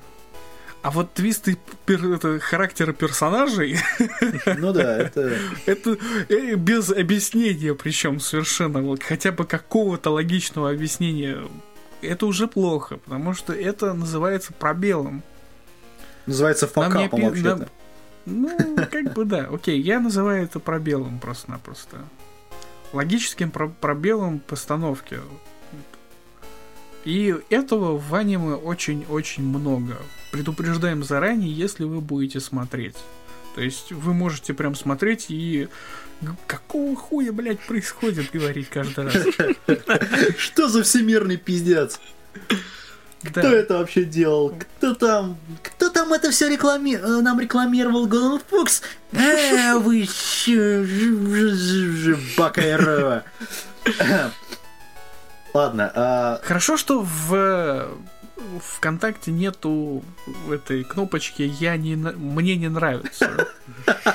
А 0.81 0.91
вот 0.91 1.13
твисты 1.13 1.57
пер- 1.85 2.15
это, 2.15 2.39
характера 2.39 2.93
персонажей, 2.93 3.77
Ну 4.57 4.71
да, 4.71 4.97
это... 4.97 5.33
это 5.65 5.97
э, 6.29 6.55
без 6.55 6.89
объяснения, 6.89 7.75
причем 7.75 8.19
совершенно, 8.19 8.81
вот 8.81 9.03
хотя 9.03 9.31
бы 9.33 9.45
какого-то 9.45 10.09
логичного 10.11 10.69
объяснения, 10.71 11.37
это 12.01 12.25
уже 12.25 12.47
плохо, 12.47 12.97
потому 12.97 13.33
что 13.33 13.51
это 13.53 13.93
называется 13.93 14.53
пробелом. 14.53 15.21
Называется 16.25 16.67
факапом 16.67 17.21
вообще-то. 17.23 17.55
нам- 17.55 17.67
Ну, 18.25 18.75
как 18.91 19.13
бы 19.13 19.25
да, 19.25 19.47
окей, 19.51 19.79
я 19.81 19.99
называю 19.99 20.43
это 20.43 20.59
пробелом 20.59 21.19
просто-напросто. 21.19 21.97
Логическим 22.93 23.51
про- 23.51 23.69
пробелом 23.69 24.39
постановки. 24.39 25.19
И 27.05 27.35
этого 27.49 27.97
в 27.97 28.13
аниме 28.13 28.55
очень-очень 28.55 29.43
много. 29.43 29.97
Предупреждаем 30.31 31.03
заранее, 31.03 31.51
если 31.51 31.85
вы 31.85 32.01
будете 32.01 32.39
смотреть. 32.39 32.95
То 33.55 33.61
есть 33.61 33.91
вы 33.91 34.13
можете 34.13 34.53
прям 34.53 34.75
смотреть 34.75 35.27
и 35.29 35.69
какого 36.45 36.95
хуя, 36.95 37.31
блядь, 37.31 37.59
происходит, 37.61 38.31
говорить 38.31 38.69
каждый 38.69 39.05
раз. 39.05 39.15
Что 40.37 40.67
за 40.67 40.83
всемирный 40.83 41.37
пиздец? 41.37 41.99
Да. 43.23 43.29
Кто 43.41 43.47
это 43.49 43.77
вообще 43.79 44.03
делал? 44.05 44.55
Кто 44.77 44.93
там? 44.95 45.37
Кто 45.61 45.89
там 45.89 46.13
это 46.13 46.31
все 46.31 46.47
реклами... 46.49 46.91
э, 46.95 47.21
нам 47.21 47.39
рекламировал 47.39 48.07
Голден 48.07 48.41
Фокс? 48.49 48.81
А, 49.13 49.77
вы 49.77 50.05
щ- 50.05 50.83
ж- 50.83 50.85
ж- 50.85 51.53
ж- 51.55 52.15
ж- 52.15 52.17
Бакайро. 52.37 53.23
Ладно, 55.53 55.91
а, 55.95 56.39
Хорошо, 56.43 56.77
что 56.77 57.01
в 57.01 57.87
ВКонтакте 58.61 59.31
нету 59.31 60.03
этой 60.49 60.83
кнопочки 60.83 61.41
«Я 61.59 61.75
не... 61.75 61.95
мне 61.95 62.55
не 62.55 62.69
нравится». 62.69 63.47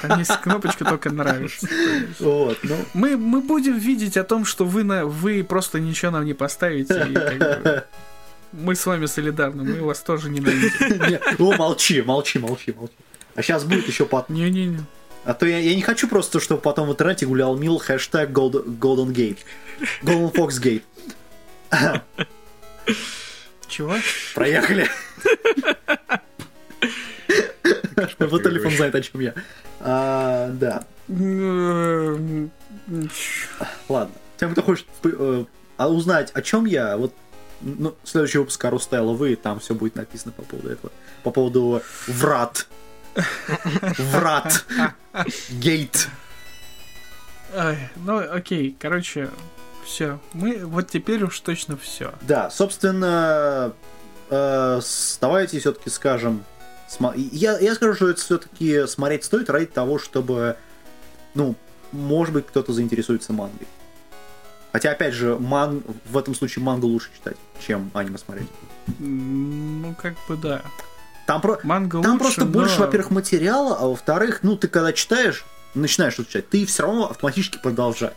Там 0.01 0.19
есть 0.19 0.35
кнопочка 0.41 0.85
только 0.85 1.11
«нравится». 1.11 1.69
вот, 2.21 2.59
ну, 2.63 2.77
Мы, 2.95 3.17
мы 3.17 3.41
будем 3.41 3.77
видеть 3.77 4.17
о 4.17 4.25
том, 4.25 4.45
что 4.45 4.65
вы, 4.65 4.83
на, 4.85 5.05
вы 5.05 5.45
просто 5.45 5.79
ничего 5.81 6.11
нам 6.13 6.25
не 6.25 6.35
поставите. 6.35 7.07
и 7.11 7.15
как 7.15 7.39
бы 7.63 7.85
мы 8.57 8.75
с 8.75 8.87
вами 8.87 9.07
солидарны, 9.07 9.65
мы 9.65 9.81
вас 9.83 10.01
тоже 10.01 10.31
ненавидим. 10.31 11.09
не, 11.09 11.19
о, 11.39 11.57
молчи, 11.57 12.03
молчи, 12.03 12.39
молчи, 12.39 12.73
молчи. 12.73 12.95
А 13.35 13.43
сейчас 13.43 13.65
будет 13.65 13.89
еще 13.89 14.07
под... 14.07 14.29
Не-не-не. 14.29 14.81
А 15.25 15.35
то 15.35 15.47
я, 15.47 15.59
я 15.59 15.75
не 15.75 15.83
хочу 15.83 16.07
просто, 16.07 16.39
чтобы 16.39 16.61
потом 16.61 16.89
в 16.89 16.93
интернете 16.93 17.27
гулял 17.27 17.57
мил 17.57 17.79
хэштег 17.79 18.31
Gold- 18.31 18.65
Golden 18.79 19.13
Gate. 19.13 19.39
Golden 20.03 20.33
Fox 20.33 20.61
Gate. 20.61 20.83
Чего? 23.69 23.97
Проехали. 24.35 24.89
Вот 28.19 28.43
телефон 28.43 28.73
знает, 28.73 28.95
о 28.95 29.01
чем 29.01 29.21
я. 29.21 29.35
А, 29.81 30.51
Да. 30.51 30.85
Ладно. 33.89 34.15
Тем, 34.37 34.53
кто 34.53 34.63
хочет 34.63 34.87
э, 35.05 35.45
а 35.77 35.89
узнать, 35.89 36.31
о 36.35 36.43
чем 36.43 36.65
я, 36.65 36.97
вот 36.97 37.15
ну, 37.61 37.95
следующий 38.05 38.39
выпуск 38.39 38.61
Карустайла 38.61 39.13
вы, 39.13 39.37
там 39.37 39.61
все 39.61 39.75
будет 39.75 39.95
написано 39.95 40.33
по 40.33 40.43
поводу 40.43 40.71
этого. 40.71 40.93
По 41.23 41.31
поводу 41.31 41.83
врат. 42.07 42.67
Врат. 43.99 44.65
Гейт. 45.51 46.09
Ну, 47.97 48.19
окей, 48.19 48.77
короче, 48.79 49.31
все. 49.85 50.19
Мы 50.33 50.65
вот 50.65 50.89
теперь 50.89 51.23
уж 51.23 51.39
точно 51.41 51.77
все. 51.77 52.13
Да, 52.23 52.51
собственно, 52.51 53.73
э, 54.31 54.81
давайте 55.21 55.61
все-таки 55.61 55.91
скажем. 55.91 56.45
Я, 57.17 57.59
я 57.59 57.75
скажу, 57.75 57.95
что 57.95 58.11
это 58.11 58.21
все-таки 58.21 58.87
смотреть 58.87 59.25
стоит 59.25 59.51
ради 59.51 59.67
того, 59.67 59.99
чтобы, 59.99 60.57
ну, 61.35 61.57
может 61.93 62.35
быть, 62.35 62.47
кто-то 62.47 62.73
заинтересуется 62.73 63.33
мангой. 63.33 63.67
Хотя, 64.75 64.91
опять 64.91 65.15
же, 65.15 65.37
ман... 65.39 65.85
в 66.05 66.19
этом 66.19 66.35
случае 66.35 66.65
мангу 66.65 66.89
лучше 66.89 67.09
читать, 67.15 67.37
чем 67.65 67.93
аниме 67.95 68.19
смотреть. 68.19 68.49
Ну, 68.99 69.95
как 69.95 70.15
бы 70.29 70.37
да. 70.37 70.63
Там, 71.29 71.41
про... 71.41 71.61
Манга 71.63 72.03
Там 72.03 72.15
лучше, 72.15 72.25
просто 72.25 72.45
но- 72.45 72.51
больше, 72.51 72.81
во-первых, 72.81 73.13
материала, 73.13 73.77
а 73.79 73.87
во-вторых, 73.87 74.41
ну, 74.43 74.57
ты 74.57 74.67
когда 74.67 74.93
читаешь, 74.93 75.45
начинаешь 75.77 76.15
что-то 76.15 76.31
читать, 76.31 76.49
ты 76.49 76.67
все 76.67 76.83
равно 76.83 77.09
автоматически 77.09 77.59
продолжаешь. 77.63 78.15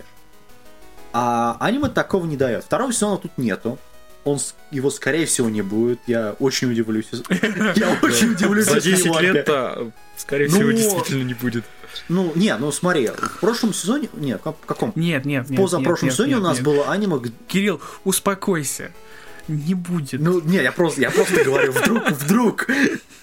А 1.13 1.57
аниме 1.59 1.89
такого 1.89 2.25
не 2.25 2.37
дает. 2.37 2.63
Второго 2.63 2.91
сезона 2.91 3.17
тут 3.17 3.37
нету. 3.37 3.77
Он, 4.23 4.39
его, 4.71 4.89
скорее 4.89 5.27
всего, 5.27 5.49
не 5.51 5.61
будет. 5.61 5.99
Я 6.07 6.31
очень 6.39 6.71
удивлюсь. 6.71 7.05
Я 7.75 7.97
очень 8.01 8.31
удивлюсь, 8.31 8.65
За 8.65 8.77
если 8.77 8.91
10 8.93 9.05
его 9.05 9.15
опять- 9.17 9.33
лет-то, 9.35 9.91
скорее 10.17 10.49
Ну, 10.49 10.55
всего, 10.55 10.71
действительно 10.71 11.21
не 11.23 11.35
будет. 11.35 11.65
Ну, 12.09 12.31
не, 12.35 12.55
ну 12.57 12.71
смотри, 12.71 13.07
в 13.07 13.39
прошлом 13.39 13.73
сезоне... 13.73 14.09
Нет, 14.13 14.41
в 14.43 14.65
каком? 14.65 14.91
Нет, 14.95 15.25
нет, 15.25 15.47
В 15.47 15.51
нет. 15.51 15.59
позапрошлом 15.59 16.07
нет, 16.07 16.13
сезоне 16.13 16.33
нет, 16.33 16.39
у 16.39 16.43
нас 16.43 16.57
нет. 16.57 16.65
было 16.65 16.91
аниме... 16.91 17.19
Кирилл, 17.47 17.81
успокойся. 18.03 18.91
Не 19.47 19.73
будет. 19.73 20.19
Ну, 20.19 20.41
не, 20.41 20.57
я 20.57 20.71
просто, 20.71 21.01
я 21.01 21.11
просто 21.11 21.43
говорю, 21.43 21.71
вдруг, 21.71 22.09
вдруг. 22.11 22.67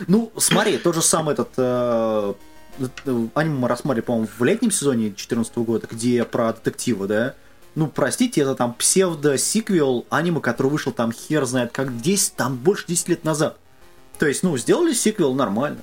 Ну, 0.07 0.33
смотри, 0.37 0.79
тот 0.79 0.95
же 0.95 1.03
самый 1.03 1.35
этот 1.35 1.51
э, 1.57 2.35
э, 2.79 3.27
аниме 3.35 3.59
мы 3.59 3.68
рассматривали, 3.68 4.07
по-моему, 4.07 4.29
в 4.39 4.45
летнем 4.45 4.70
сезоне 4.70 5.09
2014 5.09 5.57
года, 5.59 5.87
где 5.91 6.25
про 6.25 6.53
детектива, 6.53 7.07
да? 7.07 7.35
Ну, 7.75 7.89
простите, 7.89 8.41
это 8.43 8.55
там 8.55 8.72
псевдо-сиквел 8.75 10.07
аниме, 10.09 10.41
который 10.41 10.68
вышел 10.68 10.93
там 10.93 11.12
хер 11.12 11.45
знает 11.45 11.72
как 11.72 12.01
10, 12.01 12.37
там 12.37 12.57
больше 12.57 12.87
10 12.87 13.09
лет 13.09 13.25
назад. 13.25 13.59
То 14.18 14.26
есть, 14.26 14.42
ну, 14.42 14.56
сделали 14.56 14.92
сиквел 14.92 15.34
нормально. 15.34 15.80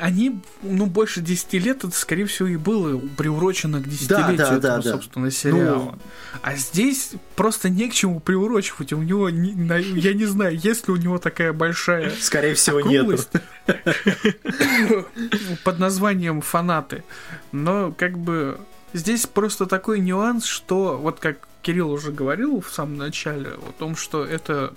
Они, 0.00 0.40
ну, 0.62 0.86
больше 0.86 1.20
10 1.20 1.52
лет, 1.54 1.84
это, 1.84 1.90
скорее 1.96 2.26
всего, 2.26 2.48
и 2.48 2.56
было 2.56 2.98
приурочено 3.16 3.80
к 3.80 3.84
Да, 3.84 3.90
десятилетию 3.90 4.36
да, 4.36 4.44
этого, 4.44 4.60
да, 4.60 4.76
да. 4.78 4.92
собственно, 4.92 5.30
сериала. 5.30 5.74
Ну- 5.92 5.98
А 6.42 6.56
здесь 6.56 7.12
просто 7.36 7.68
не 7.68 7.88
к 7.88 7.94
чему 7.94 8.20
приурочивать. 8.20 8.92
У 8.92 8.98
него, 9.02 9.28
я 9.28 10.12
не 10.14 10.24
знаю, 10.26 10.56
есть 10.58 10.88
ли 10.88 10.94
у 10.94 10.96
него 10.96 11.18
такая 11.18 11.52
большая 11.52 12.12
Скорее 12.20 12.54
всего, 12.54 12.80
нет. 12.80 13.28
под 15.64 15.78
названием 15.78 16.40
фанаты. 16.40 17.04
Но 17.52 17.92
как 17.92 18.18
бы 18.18 18.58
здесь 18.92 19.26
просто 19.26 19.66
такой 19.66 20.00
нюанс, 20.00 20.44
что 20.44 20.98
вот 20.98 21.20
как 21.20 21.48
Кирилл 21.62 21.90
уже 21.92 22.12
говорил 22.12 22.60
в 22.60 22.70
самом 22.72 22.96
начале 22.96 23.48
о 23.50 23.72
том, 23.78 23.96
что 23.96 24.24
это 24.24 24.74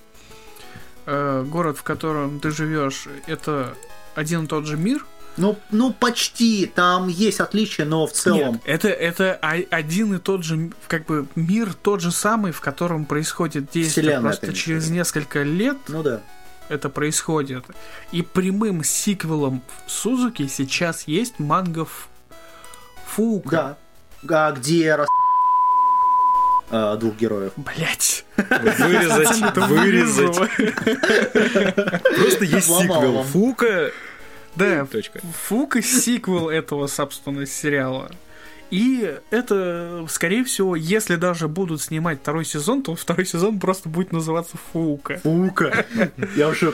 э, 1.07 1.43
город, 1.47 1.79
в 1.79 1.83
котором 1.83 2.39
ты 2.39 2.51
живешь, 2.51 3.07
это 3.25 3.73
один 4.13 4.43
и 4.43 4.47
тот 4.47 4.67
же 4.67 4.77
мир. 4.77 5.03
Ну, 5.37 5.57
ну, 5.69 5.93
почти. 5.93 6.65
Там 6.65 7.07
есть 7.07 7.39
отличия, 7.39 7.85
но 7.85 8.07
в 8.07 8.11
целом... 8.11 8.53
Нет, 8.53 8.61
это, 8.65 8.87
это 8.89 9.33
один 9.33 10.15
и 10.15 10.17
тот 10.19 10.43
же, 10.43 10.71
как 10.87 11.05
бы, 11.05 11.27
мир 11.35 11.73
тот 11.73 12.01
же 12.01 12.11
самый, 12.11 12.51
в 12.51 12.59
котором 12.59 13.05
происходит 13.05 13.69
действие 13.71 14.03
Вселенная, 14.03 14.21
просто 14.21 14.47
конечно. 14.47 14.63
через 14.63 14.89
несколько 14.89 15.43
лет. 15.43 15.77
Ну 15.89 16.01
да. 16.01 16.21
это 16.69 16.89
происходит. 16.89 17.65
И 18.11 18.21
прямым 18.21 18.83
сиквелом 18.83 19.61
Сузуки 19.85 20.47
сейчас 20.47 21.03
есть 21.07 21.39
манга 21.39 21.83
Ф- 21.83 22.09
Фуука. 23.05 23.77
Да. 24.23 24.47
А 24.47 24.51
где 24.51 24.95
рас... 24.95 25.07
а, 26.69 26.95
двух 26.97 27.15
героев? 27.17 27.53
Блять. 27.55 28.25
Вырезать, 28.35 29.55
вырезать. 29.55 30.35
Просто 30.35 32.45
есть 32.45 32.67
сиквел. 32.67 33.23
Фука. 33.23 33.91
Да, 34.55 34.85
Точка. 34.85 35.19
Фука 35.47 35.81
сиквел 35.81 36.49
этого, 36.49 36.87
собственно, 36.87 37.45
сериала. 37.45 38.11
И 38.69 39.15
это, 39.29 40.05
скорее 40.09 40.43
всего, 40.43 40.75
если 40.75 41.15
даже 41.15 41.47
будут 41.47 41.81
снимать 41.81 42.19
второй 42.19 42.43
сезон, 42.43 42.83
то 42.83 42.95
второй 42.95 43.25
сезон 43.25 43.59
просто 43.59 43.87
будет 43.87 44.11
называться 44.11 44.57
Фука. 44.73 45.21
Фука. 45.23 45.85
Я 46.35 46.49
уже... 46.49 46.73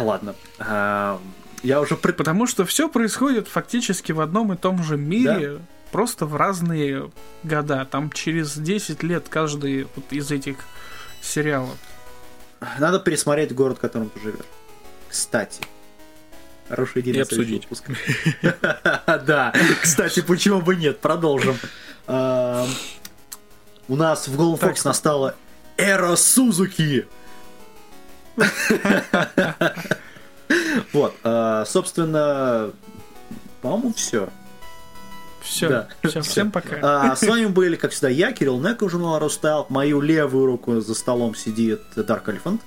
Ладно. 0.00 0.34
А, 0.58 1.20
Я 1.62 1.80
уже. 1.80 1.96
Потому 1.96 2.46
что 2.46 2.64
все 2.64 2.88
происходит 2.88 3.46
фактически 3.46 4.12
в 4.12 4.20
одном 4.20 4.52
и 4.52 4.56
том 4.56 4.82
же 4.82 4.96
мире, 4.96 5.60
просто 5.94 6.26
в 6.26 6.34
разные 6.34 7.12
года. 7.44 7.86
Там 7.88 8.10
через 8.10 8.56
10 8.56 9.04
лет 9.04 9.28
каждый 9.28 9.86
вот 9.94 10.04
из 10.10 10.28
этих 10.32 10.56
сериалов. 11.22 11.76
Надо 12.80 12.98
пересмотреть 12.98 13.54
город, 13.54 13.78
в 13.78 13.80
котором 13.80 14.10
ты 14.10 14.18
живешь. 14.18 14.44
Кстати. 15.08 15.62
Хорошая 16.68 17.04
идея 17.04 17.14
И 17.14 17.20
обсудить. 17.20 17.62
выпуск. 17.70 17.84
Да, 19.24 19.54
кстати, 19.80 20.18
почему 20.20 20.62
бы 20.62 20.74
нет? 20.74 20.98
Продолжим. 20.98 21.56
А, 22.08 22.66
У 23.86 23.94
нас 23.94 24.26
в 24.26 24.36
Golden 24.36 24.58
Fox 24.58 24.80
настала 24.84 25.36
эра 25.76 26.16
Сузуки. 26.16 27.06
Вот, 30.92 31.14
а, 31.22 31.64
собственно, 31.66 32.72
по-моему, 33.62 33.94
все. 33.94 34.28
Все, 35.44 35.68
Да. 35.68 35.88
все, 36.02 36.20
всем 36.22 36.50
пока. 36.50 36.78
А, 36.82 37.14
с 37.16 37.22
вами 37.22 37.46
были, 37.46 37.76
как 37.76 37.92
всегда, 37.92 38.08
я, 38.08 38.32
Кирилл 38.32 38.58
Неко, 38.60 38.88
журнал 38.88 39.18
Рустайл. 39.18 39.66
Мою 39.68 40.00
левую 40.00 40.46
руку 40.46 40.80
за 40.80 40.94
столом 40.94 41.34
сидит 41.34 41.82
Dark 41.96 42.24
Elephant, 42.24 42.60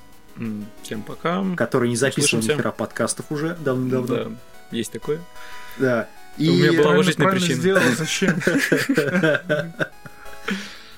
Всем 0.84 1.02
пока. 1.02 1.44
который 1.56 1.90
не 1.90 1.96
записывал 1.96 2.44
ни 2.44 2.48
хера 2.48 2.72
подкастов 2.72 3.26
уже 3.32 3.56
давным-давно. 3.60 4.16
Да, 4.16 4.32
есть 4.72 4.92
такое. 4.92 5.20
Да. 5.78 6.08
У 6.38 6.44
меня 6.44 6.72
была 6.74 6.92
уважительная 6.94 7.32
причина. 7.32 7.56
сделал, 7.56 7.82
зачем? 7.98 8.36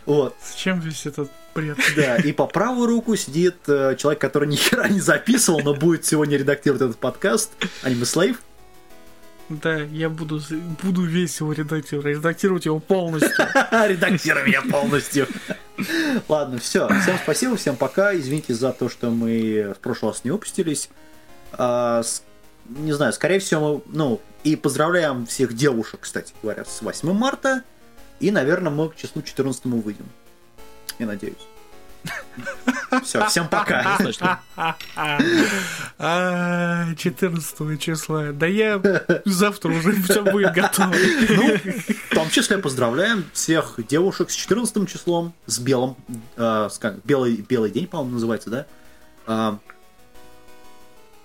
Вот, 0.05 0.36
Зачем 0.51 0.80
весь 0.80 1.05
этот 1.05 1.30
бред? 1.53 1.77
да. 1.95 2.17
И 2.17 2.32
по 2.32 2.47
правую 2.47 2.88
руку 2.88 3.15
сидит 3.15 3.57
э, 3.67 3.95
человек, 3.97 4.19
который 4.19 4.47
ни 4.49 4.55
хера 4.55 4.88
не 4.89 4.99
записывал, 5.01 5.59
но 5.61 5.75
будет 5.75 6.03
сегодня 6.03 6.36
редактировать 6.38 6.82
этот 6.82 6.97
подкаст. 6.97 7.51
Аниме 7.84 8.05
Слейв. 8.05 8.41
Да, 9.50 9.78
я 9.78 10.10
буду, 10.10 10.39
буду 10.84 11.04
весь 11.04 11.39
его 11.39 11.54
редактировать, 11.54 12.18
редактировать 12.18 12.66
его 12.66 12.80
полностью. 12.80 13.45
Редактируем 13.72 14.45
я 14.45 14.62
полностью. 14.62 15.28
Ладно, 16.28 16.60
все. 16.60 16.88
Всем 17.02 17.18
спасибо, 17.24 17.56
всем 17.56 17.76
пока. 17.76 18.16
Извините 18.16 18.54
за 18.54 18.72
то, 18.72 18.89
что 18.89 19.10
мы 19.10 19.74
в 19.76 19.80
прошлый 19.80 20.12
раз 20.12 20.24
не 20.24 20.30
выпустились. 20.30 20.89
А, 21.54 22.04
не 22.70 22.93
знаю, 22.93 23.12
скорее 23.12 23.39
всего, 23.39 23.82
ну, 23.88 24.22
и 24.43 24.56
поздравляем 24.56 25.26
всех 25.26 25.54
девушек, 25.54 26.02
кстати 26.02 26.34
говоря, 26.43 26.64
с 26.66 26.82
8 26.84 27.12
марта. 27.14 27.64
И, 28.20 28.30
наверное, 28.30 28.72
мы 28.72 28.89
к 28.89 28.95
числу 28.95 29.24
14 29.24 29.66
выйдем. 29.66 30.06
Я 31.00 31.08
надеюсь. 31.08 31.47
Все, 33.04 33.26
всем 33.28 33.47
пока. 33.47 33.97
Значит, 34.00 34.24
А, 35.97 36.95
14 36.95 37.80
числа. 37.80 38.32
Да 38.32 38.47
я 38.47 38.82
завтра 39.26 39.70
уже 39.70 39.91
все 40.04 40.24
будет 40.24 40.54
готово. 40.54 40.95
Ну, 41.30 41.58
в 42.10 42.16
том 42.16 42.30
числе 42.30 42.58
поздравляем 42.58 43.26
всех 43.34 43.76
девушек 43.88 44.30
с 44.32 44.34
14 44.36 44.88
числом, 44.89 45.34
с 45.45 45.60
белым, 45.60 45.95
э, 46.38 46.70
с 46.72 46.78
как, 46.78 47.04
белый, 47.06 47.38
белый 47.47 47.72
день, 47.72 47.88
по-моему, 47.88 48.14
называется, 48.14 48.50
да? 48.50 48.66
А, 49.28 49.60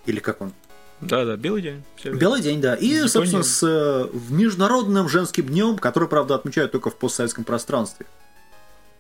или 0.07 0.20
как 0.20 0.41
он? 0.41 0.53
Да, 1.01 1.25
да, 1.25 1.37
белый 1.37 1.62
день. 1.62 1.83
Белый 2.05 2.41
день, 2.41 2.61
да. 2.61 2.75
И, 2.75 2.87
Япония. 2.87 3.09
собственно, 3.09 3.43
с 3.43 3.62
э, 3.62 4.09
в 4.12 4.33
Международным 4.33 5.09
женским 5.09 5.47
днем, 5.47 5.79
который, 5.79 6.09
правда, 6.09 6.35
отмечают 6.35 6.72
только 6.72 6.91
в 6.91 6.97
постсоветском 6.97 7.45
пространстве. 7.45 8.07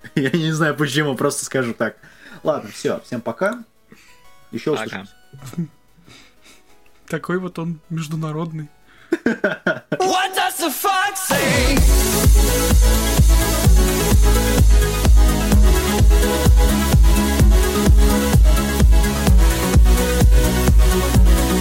Я 0.14 0.30
не 0.30 0.52
знаю 0.52 0.74
почему, 0.74 1.14
просто 1.14 1.44
скажу 1.44 1.74
так. 1.74 1.96
Ладно, 2.42 2.70
все, 2.70 3.00
всем 3.00 3.20
пока. 3.20 3.64
Еще 4.50 4.72
услышимся. 4.72 5.14
Такой 7.06 7.38
вот 7.38 7.58
он 7.58 7.80
международный. 7.90 8.68
What 9.10 10.34
does 10.34 10.58
the 10.58 10.70
fox 10.70 11.28
say? 11.28 11.78